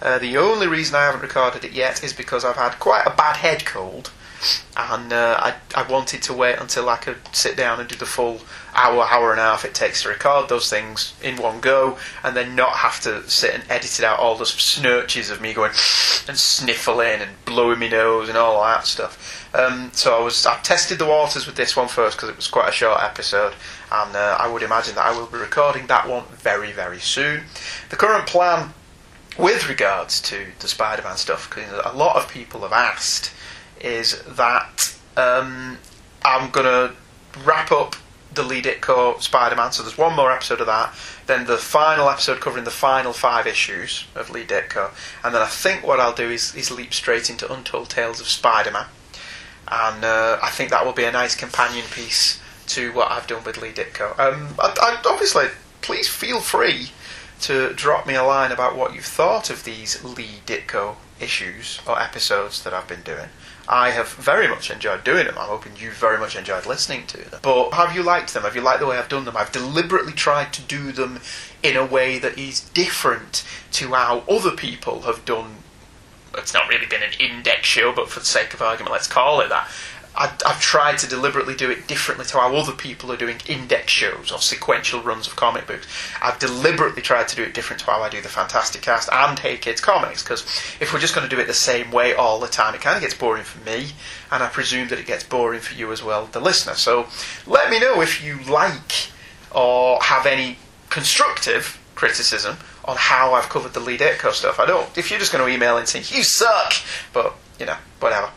[0.00, 3.14] Uh, the only reason I haven't recorded it yet is because I've had quite a
[3.14, 4.10] bad head cold,
[4.76, 8.06] and uh, I, I wanted to wait until I could sit down and do the
[8.06, 8.40] full
[8.74, 12.36] hour, hour and a half it takes to record those things in one go, and
[12.36, 15.72] then not have to sit and edit it out all those snurches of me going
[16.28, 19.48] and sniffling and blowing my nose and all that stuff.
[19.54, 22.48] Um, so I was I tested the waters with this one first because it was
[22.48, 23.54] quite a short episode,
[23.92, 27.44] and uh, I would imagine that I will be recording that one very very soon.
[27.90, 28.72] The current plan
[29.38, 33.32] with regards to the Spider-Man stuff, because a lot of people have asked,
[33.84, 35.78] is that um,
[36.24, 36.94] I'm gonna
[37.44, 37.96] wrap up
[38.32, 39.72] the Lee Ditko Spider-Man.
[39.72, 40.94] So there's one more episode of that.
[41.26, 44.90] Then the final episode covering the final five issues of Lee Ditko,
[45.22, 48.28] and then I think what I'll do is, is leap straight into Untold Tales of
[48.28, 48.86] Spider-Man,
[49.68, 53.44] and uh, I think that will be a nice companion piece to what I've done
[53.44, 54.18] with Lee Ditko.
[54.18, 55.46] Um, I, I, obviously,
[55.80, 56.90] please feel free
[57.42, 62.00] to drop me a line about what you've thought of these Lee Ditko issues or
[62.00, 63.28] episodes that I've been doing.
[63.68, 65.36] I have very much enjoyed doing them.
[65.38, 67.40] I'm hoping you very much enjoyed listening to them.
[67.42, 68.42] But have you liked them?
[68.42, 69.36] Have you liked the way I've done them?
[69.36, 71.20] I've deliberately tried to do them
[71.62, 75.56] in a way that is different to how other people have done
[76.38, 79.40] it's not really been an index show, but for the sake of argument, let's call
[79.40, 79.70] it that.
[80.16, 83.90] I, I've tried to deliberately do it differently to how other people are doing index
[83.90, 85.86] shows or sequential runs of comic books.
[86.22, 89.56] I've deliberately tried to do it different to how I do the Fantasticast and Hey
[89.56, 90.42] Kids Comics because
[90.80, 92.96] if we're just going to do it the same way all the time, it kind
[92.96, 93.88] of gets boring for me,
[94.30, 96.74] and I presume that it gets boring for you as well, the listener.
[96.74, 97.06] So
[97.46, 99.10] let me know if you like
[99.50, 100.58] or have any
[100.90, 104.60] constructive criticism on how I've covered the Lee Ditko stuff.
[104.60, 104.96] I don't.
[104.96, 106.74] If you're just going to email and say you suck,
[107.12, 108.30] but you know, whatever.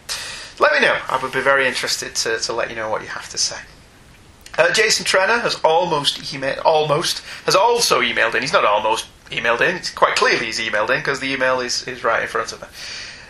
[0.60, 0.98] Let me know.
[1.08, 3.58] I would be very interested to, to let you know what you have to say.
[4.58, 8.42] Uh, Jason Trenner has almost emailed, almost has also emailed in.
[8.42, 9.76] He's not almost emailed in.
[9.76, 12.62] It's quite clearly he's emailed in because the email is, is right in front of
[12.62, 12.68] me.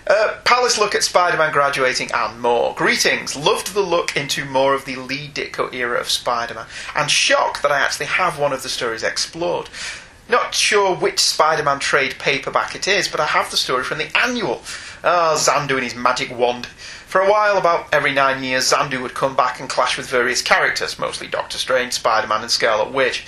[0.09, 2.73] Uh, Palace look at Spider-Man graduating and more.
[2.75, 3.36] Greetings.
[3.36, 6.65] Loved the look into more of the Lee Ditko era of Spider-Man,
[6.95, 9.67] and shocked that I actually have one of the stories explored.
[10.30, 14.17] Not sure which Spider-Man trade paperback it is, but I have the story from the
[14.17, 14.61] annual.
[15.03, 16.67] Ah, oh, Xandu and his magic wand.
[17.08, 20.41] For a while, about every nine years, Xandu would come back and clash with various
[20.41, 23.26] characters, mostly Doctor Strange, Spider Man, and Scarlet Witch.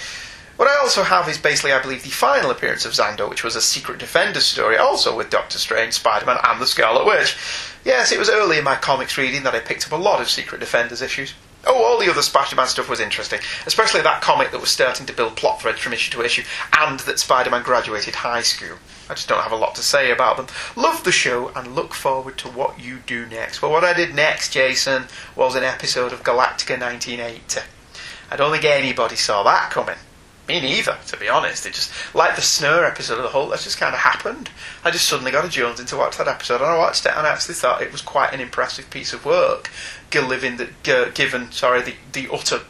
[0.57, 3.55] What I also have is basically, I believe, the final appearance of Xandu, which was
[3.55, 7.37] a Secret Defenders story, also with Doctor Strange, Spider Man, and the Scarlet Witch.
[7.85, 10.29] Yes, it was early in my comics reading that I picked up a lot of
[10.29, 11.33] Secret Defenders issues.
[11.65, 15.05] Oh, all the other Spider Man stuff was interesting, especially that comic that was starting
[15.05, 16.43] to build plot threads from issue to issue,
[16.77, 18.77] and that Spider Man graduated high school.
[19.09, 20.47] I just don't have a lot to say about them.
[20.75, 23.61] Love the show and look forward to what you do next.
[23.61, 25.05] Well, what I did next, Jason,
[25.35, 27.61] was an episode of Galactica 1980.
[28.31, 29.97] I don't think anybody saw that coming.
[30.49, 31.67] Me neither, to be honest.
[31.67, 34.49] It just, like the Snur episode of The Hulk, that just kind of happened.
[34.83, 37.13] I just suddenly got a Jones in to watch that episode, and I watched it
[37.15, 39.69] and I actually thought it was quite an impressive piece of work,
[40.09, 42.61] given, the, given sorry, the, the utter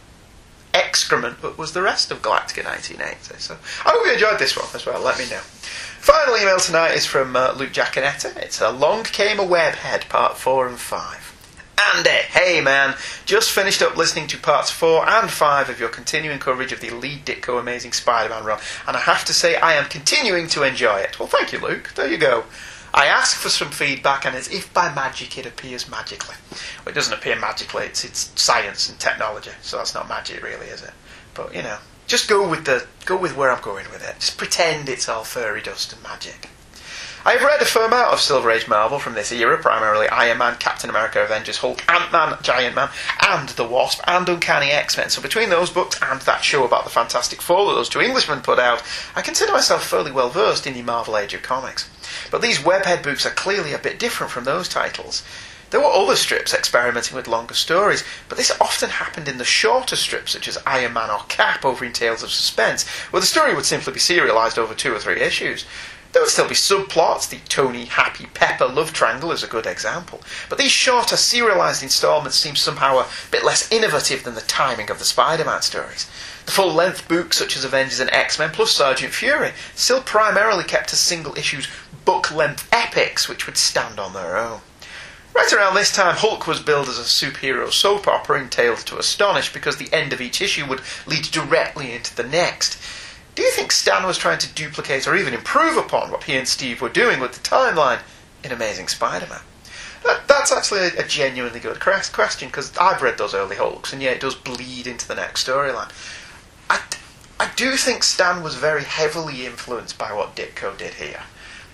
[0.73, 3.39] excrement that was the rest of Galactica 1980.
[3.39, 5.01] So I hope you enjoyed this one as well.
[5.01, 5.39] Let me know.
[5.39, 8.36] Final email tonight is from uh, Luke Jacanetta.
[8.38, 11.39] It's a long Came a Webhead, part 4 and 5.
[11.90, 16.72] Hey man, just finished up listening to parts 4 and 5 of your continuing coverage
[16.72, 19.86] of the Lee Ditko Amazing Spider Man run, and I have to say I am
[19.86, 21.18] continuing to enjoy it.
[21.18, 21.92] Well, thank you, Luke.
[21.96, 22.44] There you go.
[22.94, 26.36] I asked for some feedback, and as if by magic, it appears magically.
[26.52, 30.68] Well, it doesn't appear magically, it's, it's science and technology, so that's not magic, really,
[30.68, 30.94] is it?
[31.34, 34.20] But, you know, just go with the go with where I'm going with it.
[34.20, 36.50] Just pretend it's all fairy dust and magic.
[37.26, 40.55] I've read a fair amount of Silver Age Marvel from this era, primarily Iron Man,
[40.57, 42.89] Captain America, Avengers, Hulk, Ant Man, Giant Man,
[43.28, 45.09] and The Wasp, and Uncanny X Men.
[45.09, 48.39] So between those books and that show about the Fantastic Four that those two Englishmen
[48.39, 48.82] put out,
[49.17, 51.89] I consider myself fairly well versed in the Marvel Age of comics.
[52.32, 55.22] But these Webhead books are clearly a bit different from those titles.
[55.72, 59.97] There were other strips experimenting with longer stories, but this often happened in the shorter
[59.97, 63.53] strips, such as Iron Man or Cap over in Tales of Suspense, where the story
[63.53, 65.65] would simply be serialised over two or three issues.
[66.12, 67.30] There would still be subplots.
[67.30, 70.22] The Tony, Happy, Pepper love triangle is a good example.
[70.49, 74.97] But these shorter, serialised instalments seem somehow a bit less innovative than the timing of
[74.97, 76.10] the Spider Man stories.
[76.45, 80.64] The full length books, such as Avengers and X Men plus Sergeant Fury, still primarily
[80.64, 81.68] kept as single issues,
[82.05, 84.62] book length epics which would stand on their own.
[85.36, 88.97] Right around this time, Hulk was billed as a superhero soap opera in Tales to
[88.97, 92.82] Astonish because the end of each issue would lead directly into the next.
[93.40, 96.46] Do you think Stan was trying to duplicate or even improve upon what he and
[96.46, 98.02] Steve were doing with the timeline
[98.44, 99.40] in Amazing Spider Man?
[100.04, 104.02] That, that's actually a, a, genuinely good question because I've read those early Hulks and
[104.02, 105.90] yeah, it does bleed into the next storyline.
[106.70, 106.82] I,
[107.40, 111.22] I do think Stan was very heavily influenced by what Ditko did here,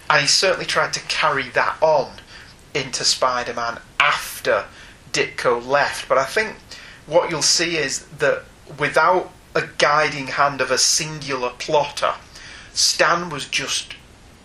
[0.08, 2.12] and he certainly tried to carry that on
[2.76, 4.66] into Spider Man after
[5.12, 6.08] Ditko left.
[6.08, 6.58] But I think
[7.08, 8.44] what you'll see is that
[8.78, 12.16] without a guiding hand of a singular plotter.
[12.74, 13.96] Stan was just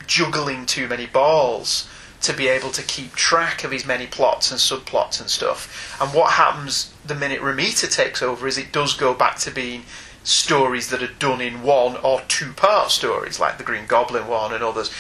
[0.07, 1.89] juggling too many balls
[2.23, 5.97] to be able to keep track of his many plots and subplots and stuff.
[6.01, 9.83] And what happens the minute Romita takes over is it does go back to being
[10.23, 14.53] stories that are done in one or two part stories, like the Green Goblin one
[14.53, 14.93] and others.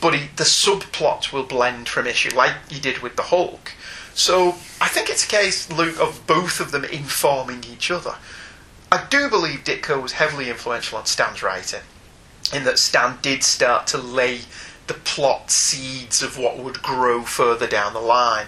[0.00, 3.72] But he, the subplots will blend from issue, like he did with the Hulk.
[4.14, 4.50] So
[4.80, 8.14] I think it's a case, Luke, of both of them informing each other.
[8.92, 11.82] I do believe Ditko was heavily influential on Stan's writing,
[12.52, 14.40] in that Stan did start to lay
[14.88, 18.46] the plot seeds of what would grow further down the line.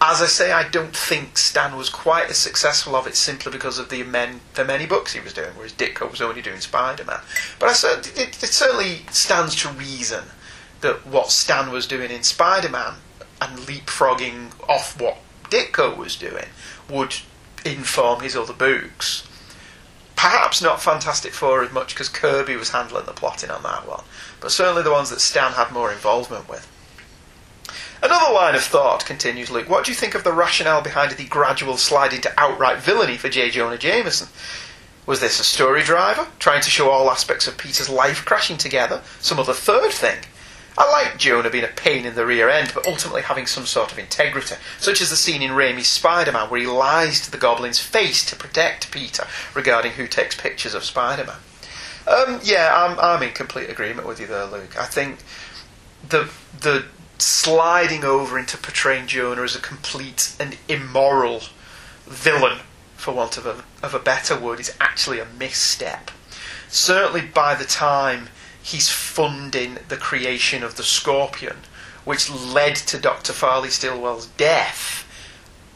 [0.00, 3.78] As I say, I don't think Stan was quite as successful of it simply because
[3.78, 7.04] of the, men, the many books he was doing, whereas Ditko was only doing Spider
[7.04, 7.20] Man.
[7.60, 10.24] But I it, it certainly stands to reason
[10.80, 12.94] that what Stan was doing in Spider Man
[13.40, 16.46] and leapfrogging off what Ditko was doing
[16.88, 17.14] would
[17.64, 19.28] inform his other books.
[20.20, 24.04] Perhaps not Fantastic Four as much because Kirby was handling the plotting on that one,
[24.38, 26.68] but certainly the ones that Stan had more involvement with.
[28.02, 29.70] Another line of thought, continues Luke.
[29.70, 33.30] What do you think of the rationale behind the gradual slide into outright villainy for
[33.30, 33.48] J.
[33.48, 34.28] Jonah Jameson?
[35.06, 39.00] Was this a story driver, trying to show all aspects of Peter's life crashing together?
[39.20, 40.18] Some other third thing?
[40.78, 43.92] I like Jonah being a pain in the rear end, but ultimately having some sort
[43.92, 47.38] of integrity, such as the scene in Raimi's Spider Man where he lies to the
[47.38, 51.38] goblin's face to protect Peter regarding who takes pictures of Spider Man.
[52.06, 54.78] Um, yeah, I'm, I'm in complete agreement with you there, Luke.
[54.78, 55.18] I think
[56.08, 56.86] the the
[57.18, 61.42] sliding over into portraying Jonah as a complete and immoral
[62.06, 62.60] villain,
[62.96, 66.10] for want of a, of a better word, is actually a misstep.
[66.68, 68.28] Certainly by the time
[68.62, 71.58] he's funding the creation of the Scorpion,
[72.04, 73.32] which led to Dr.
[73.32, 75.06] Farley Stillwell's death,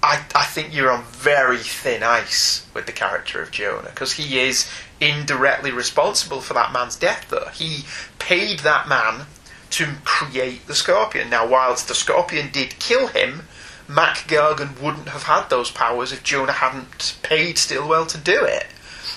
[0.03, 4.39] I, I think you're on very thin ice with the character of Jonah because he
[4.39, 4.69] is
[5.01, 7.49] indirectly responsible for that man's death, though.
[7.55, 7.85] He
[8.19, 9.27] paid that man
[9.71, 11.31] to create the Scorpion.
[11.31, 13.45] Now, whilst the Scorpion did kill him,
[13.89, 18.67] Mac Gargan wouldn't have had those powers if Jonah hadn't paid Stillwell to do it.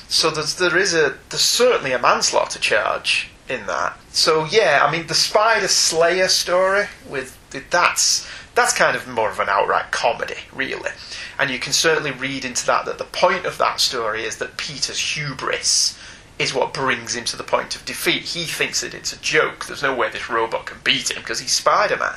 [0.07, 3.97] So there's, there is a there's certainly a manslaughter charge in that.
[4.11, 7.37] So yeah, I mean the Spider Slayer story with
[7.69, 10.89] that's that's kind of more of an outright comedy, really.
[11.37, 14.57] And you can certainly read into that that the point of that story is that
[14.57, 15.97] Peter's hubris
[16.39, 18.23] is what brings him to the point of defeat.
[18.23, 19.65] He thinks that it's a joke.
[19.65, 22.15] There's no way this robot can beat him because he's Spider Man.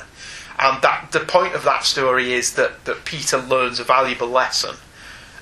[0.59, 4.75] And that the point of that story is that, that Peter learns a valuable lesson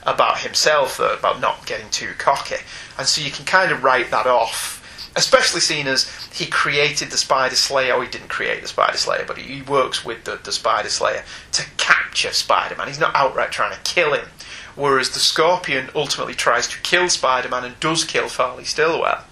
[0.03, 2.55] about himself, though, about not getting too cocky.
[2.97, 4.78] And so you can kind of write that off
[5.19, 9.25] especially seen as he created the Spider Slayer, or he didn't create the Spider Slayer,
[9.27, 12.87] but he works with the, the Spider Slayer to capture Spider Man.
[12.87, 14.27] He's not outright trying to kill him.
[14.75, 19.23] Whereas the Scorpion ultimately tries to kill Spider Man and does kill Farley Stillwell.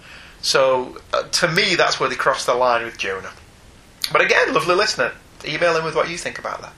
[0.41, 3.31] So, uh, to me, that's where they cross the line with Jonah.
[4.11, 5.13] But again, lovely listener,
[5.45, 6.73] email in with what you think about that.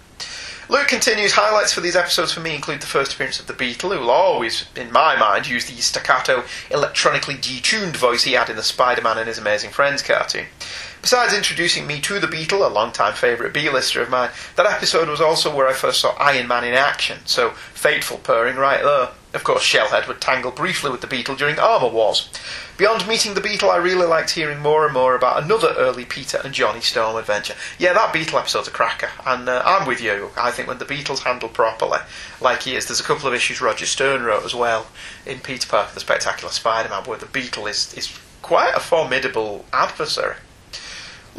[0.70, 3.89] Luke continues, highlights for these episodes for me include the first appearance of the Beetle,
[3.89, 8.55] who will always, in my mind, use the staccato, electronically detuned voice he had in
[8.55, 10.45] the Spider Man and His Amazing Friends cartoon.
[11.01, 15.22] Besides introducing me to the Beetle, a long-time favourite B-lister of mine, that episode was
[15.22, 19.09] also where I first saw Iron Man in action, so fateful purring right there.
[19.32, 22.30] Of course, Shellhead would tangle briefly with the Beetle during Armour Wars.
[22.77, 26.41] Beyond meeting the Beetle, I really liked hearing more and more about another early Peter
[26.43, 27.53] and Johnny Storm adventure.
[27.77, 30.32] Yeah, that Beetle episode's a cracker, and uh, I'm with you.
[30.36, 31.99] I think when the Beetle's handled properly,
[32.41, 34.88] like he is, there's a couple of issues Roger Stern wrote as well
[35.27, 40.38] in Peter Parker, the Spectacular Spider-Man, where the Beetle is, is quite a formidable adversary.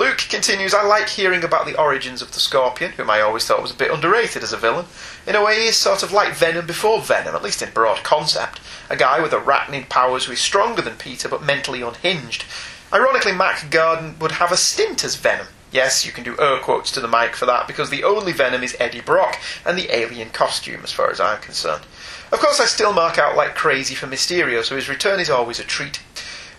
[0.01, 3.61] Luke continues, I like hearing about the origins of the Scorpion, whom I always thought
[3.61, 4.87] was a bit underrated as a villain.
[5.27, 8.61] In a way, he's sort of like Venom before Venom, at least in broad concept.
[8.89, 12.47] A guy with arachnid powers who is stronger than Peter but mentally unhinged.
[12.91, 15.49] Ironically, Mac Gargan would have a stint as Venom.
[15.71, 18.63] Yes, you can do air quotes to the mic for that because the only Venom
[18.63, 21.85] is Eddie Brock and the alien costume, as far as I'm concerned.
[22.33, 25.61] Of course, I still mark out like crazy for Mysterio, so his return is always
[25.61, 26.01] a treat.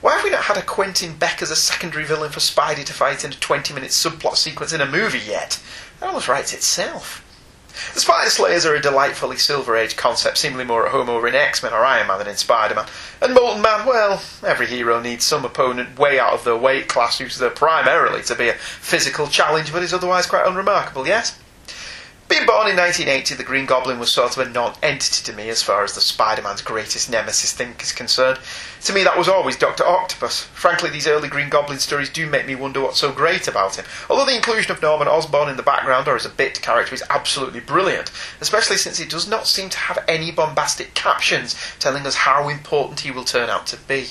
[0.02, 2.94] Why have we not had a Quentin Beck as a secondary villain for Spidey to
[2.94, 5.62] fight in a 20 minute subplot sequence in a movie yet?
[6.00, 7.24] That almost writes itself.
[7.94, 11.36] The Spider Slayers are a delightfully Silver Age concept, seemingly more at home over in
[11.36, 12.88] X Men or Iron Man than in Spider Man.
[13.22, 17.20] And Molten Man, well, every hero needs some opponent way out of their weight class
[17.20, 21.40] who's there primarily to be a physical challenge but is otherwise quite unremarkable, yes?
[22.32, 25.50] Being born in 1980, the Green Goblin was sort of a non entity to me
[25.50, 28.40] as far as the Spider Man's greatest nemesis thing is concerned.
[28.84, 29.86] To me, that was always Dr.
[29.86, 30.44] Octopus.
[30.44, 33.84] Frankly, these early Green Goblin stories do make me wonder what's so great about him.
[34.10, 37.04] Although the inclusion of Norman Osborn in the background or as a bit character is
[37.10, 42.16] absolutely brilliant, especially since he does not seem to have any bombastic captions telling us
[42.16, 44.08] how important he will turn out to be.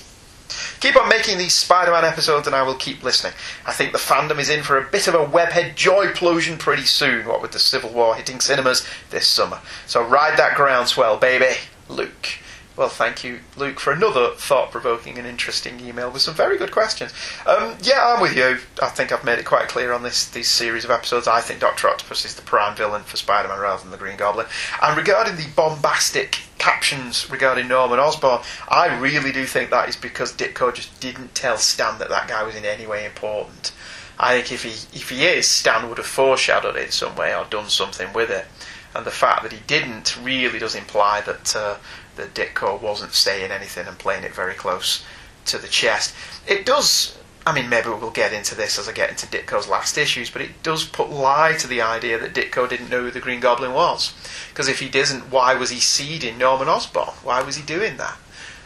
[0.81, 3.33] Keep on making these Spider Man episodes and I will keep listening.
[3.67, 6.85] I think the fandom is in for a bit of a webhead joy plosion pretty
[6.85, 9.61] soon, what with the Civil War hitting cinemas this summer.
[9.87, 11.57] So ride that groundswell, baby.
[11.89, 12.29] Luke.
[12.77, 16.71] Well, thank you, Luke, for another thought provoking and interesting email with some very good
[16.71, 17.13] questions.
[17.45, 18.59] Um, yeah, I'm with you.
[18.81, 21.29] I think I've made it quite clear on this these series of episodes.
[21.29, 21.89] I think Dr.
[21.89, 24.47] Octopus is the prime villain for Spider Man rather than the Green Goblin.
[24.81, 30.33] And regarding the bombastic captions regarding Norman Osborn, I really do think that is because
[30.33, 33.73] Ditko just didn't tell Stan that that guy was in any way important.
[34.19, 37.35] I think if he if he is, Stan would have foreshadowed it in some way
[37.35, 38.47] or done something with it.
[38.95, 41.77] And the fact that he didn't really does imply that uh,
[42.21, 45.05] that Ditko wasn't saying anything and playing it very close
[45.47, 46.15] to the chest.
[46.47, 47.17] It does.
[47.47, 50.43] I mean, maybe we'll get into this as I get into Ditko's last issues, but
[50.43, 53.73] it does put lie to the idea that Ditko didn't know who the Green Goblin
[53.73, 54.13] was.
[54.51, 57.15] Because if he doesn't, why was he seeding Norman Osborn?
[57.23, 58.19] Why was he doing that?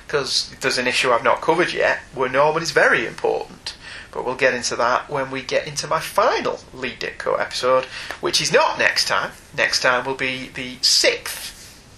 [0.06, 3.76] Because there's an issue I've not covered yet where Norman is very important.
[4.10, 7.84] But we'll get into that when we get into my final Lee Ditko episode,
[8.20, 9.32] which is not next time.
[9.56, 11.53] Next time will be the sixth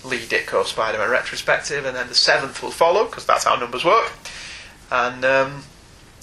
[0.07, 3.85] Lee Ditko Spider Man retrospective, and then the seventh will follow, because that's how numbers
[3.85, 4.13] work.
[4.91, 5.65] And um,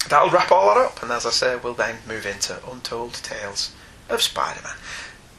[0.08, 1.02] that'll wrap all that up.
[1.02, 3.74] And as I say, we'll then move into Untold Tales
[4.08, 4.76] of Spider Man.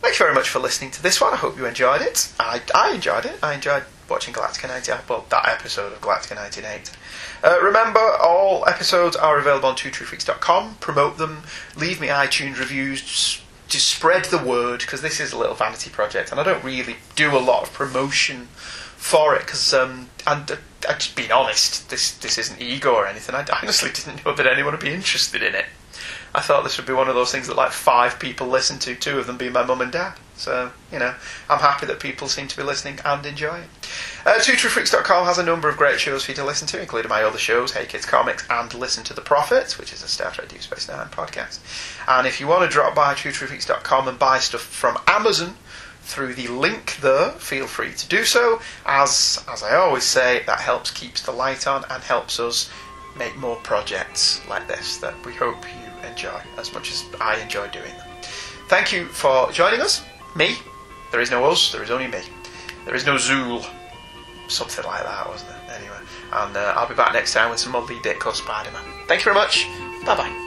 [0.01, 1.33] Thank you very much for listening to this one.
[1.33, 2.31] I hope you enjoyed it.
[2.39, 3.39] I, I enjoyed it.
[3.41, 6.91] I enjoyed watching Galactica 98, well, that episode of Galactica 98.
[7.43, 10.75] Uh, remember, all episodes are available on twotruefreaks.com.
[10.79, 11.43] Promote them,
[11.75, 16.32] leave me iTunes reviews, just spread the word, because this is a little vanity project,
[16.32, 18.47] and I don't really do a lot of promotion
[18.97, 20.55] for it, because, um, and uh,
[20.88, 23.36] I'm just being honest, this, this isn't ego or anything.
[23.36, 25.66] I honestly didn't know that anyone would be interested in it.
[26.34, 28.95] I thought this would be one of those things that like five people listen to,
[28.95, 30.16] two of them being my mum and dad.
[30.38, 31.13] So, you know,
[31.49, 33.65] I'm happy that people seem to be listening and enjoying.
[34.25, 37.23] Uh, TwoTrueFreaks.com has a number of great shows for you to listen to, including my
[37.23, 40.49] other shows, Hey Kids Comics and Listen to the Prophets, which is a Star Trek
[40.49, 41.59] Deep Space Nine podcast.
[42.07, 45.55] And if you want to drop by TwoTrueFreaks.com and buy stuff from Amazon,
[46.01, 48.61] through the link there, feel free to do so.
[48.86, 52.69] As as I always say, that helps keeps the light on and helps us
[53.17, 57.69] make more projects like this that we hope you enjoy as much as I enjoy
[57.69, 58.07] doing them.
[58.67, 60.03] Thank you for joining us.
[60.36, 60.57] Me?
[61.11, 62.21] There is no us, there is only me.
[62.83, 63.65] There is no Zuul.
[64.47, 65.71] Something like that, wasn't it?
[65.71, 65.97] Anyway,
[66.31, 68.83] and uh, I'll be back next time with some more Lee Ditko Spider Man.
[69.07, 69.67] Thank you very much.
[70.05, 70.45] Bye bye.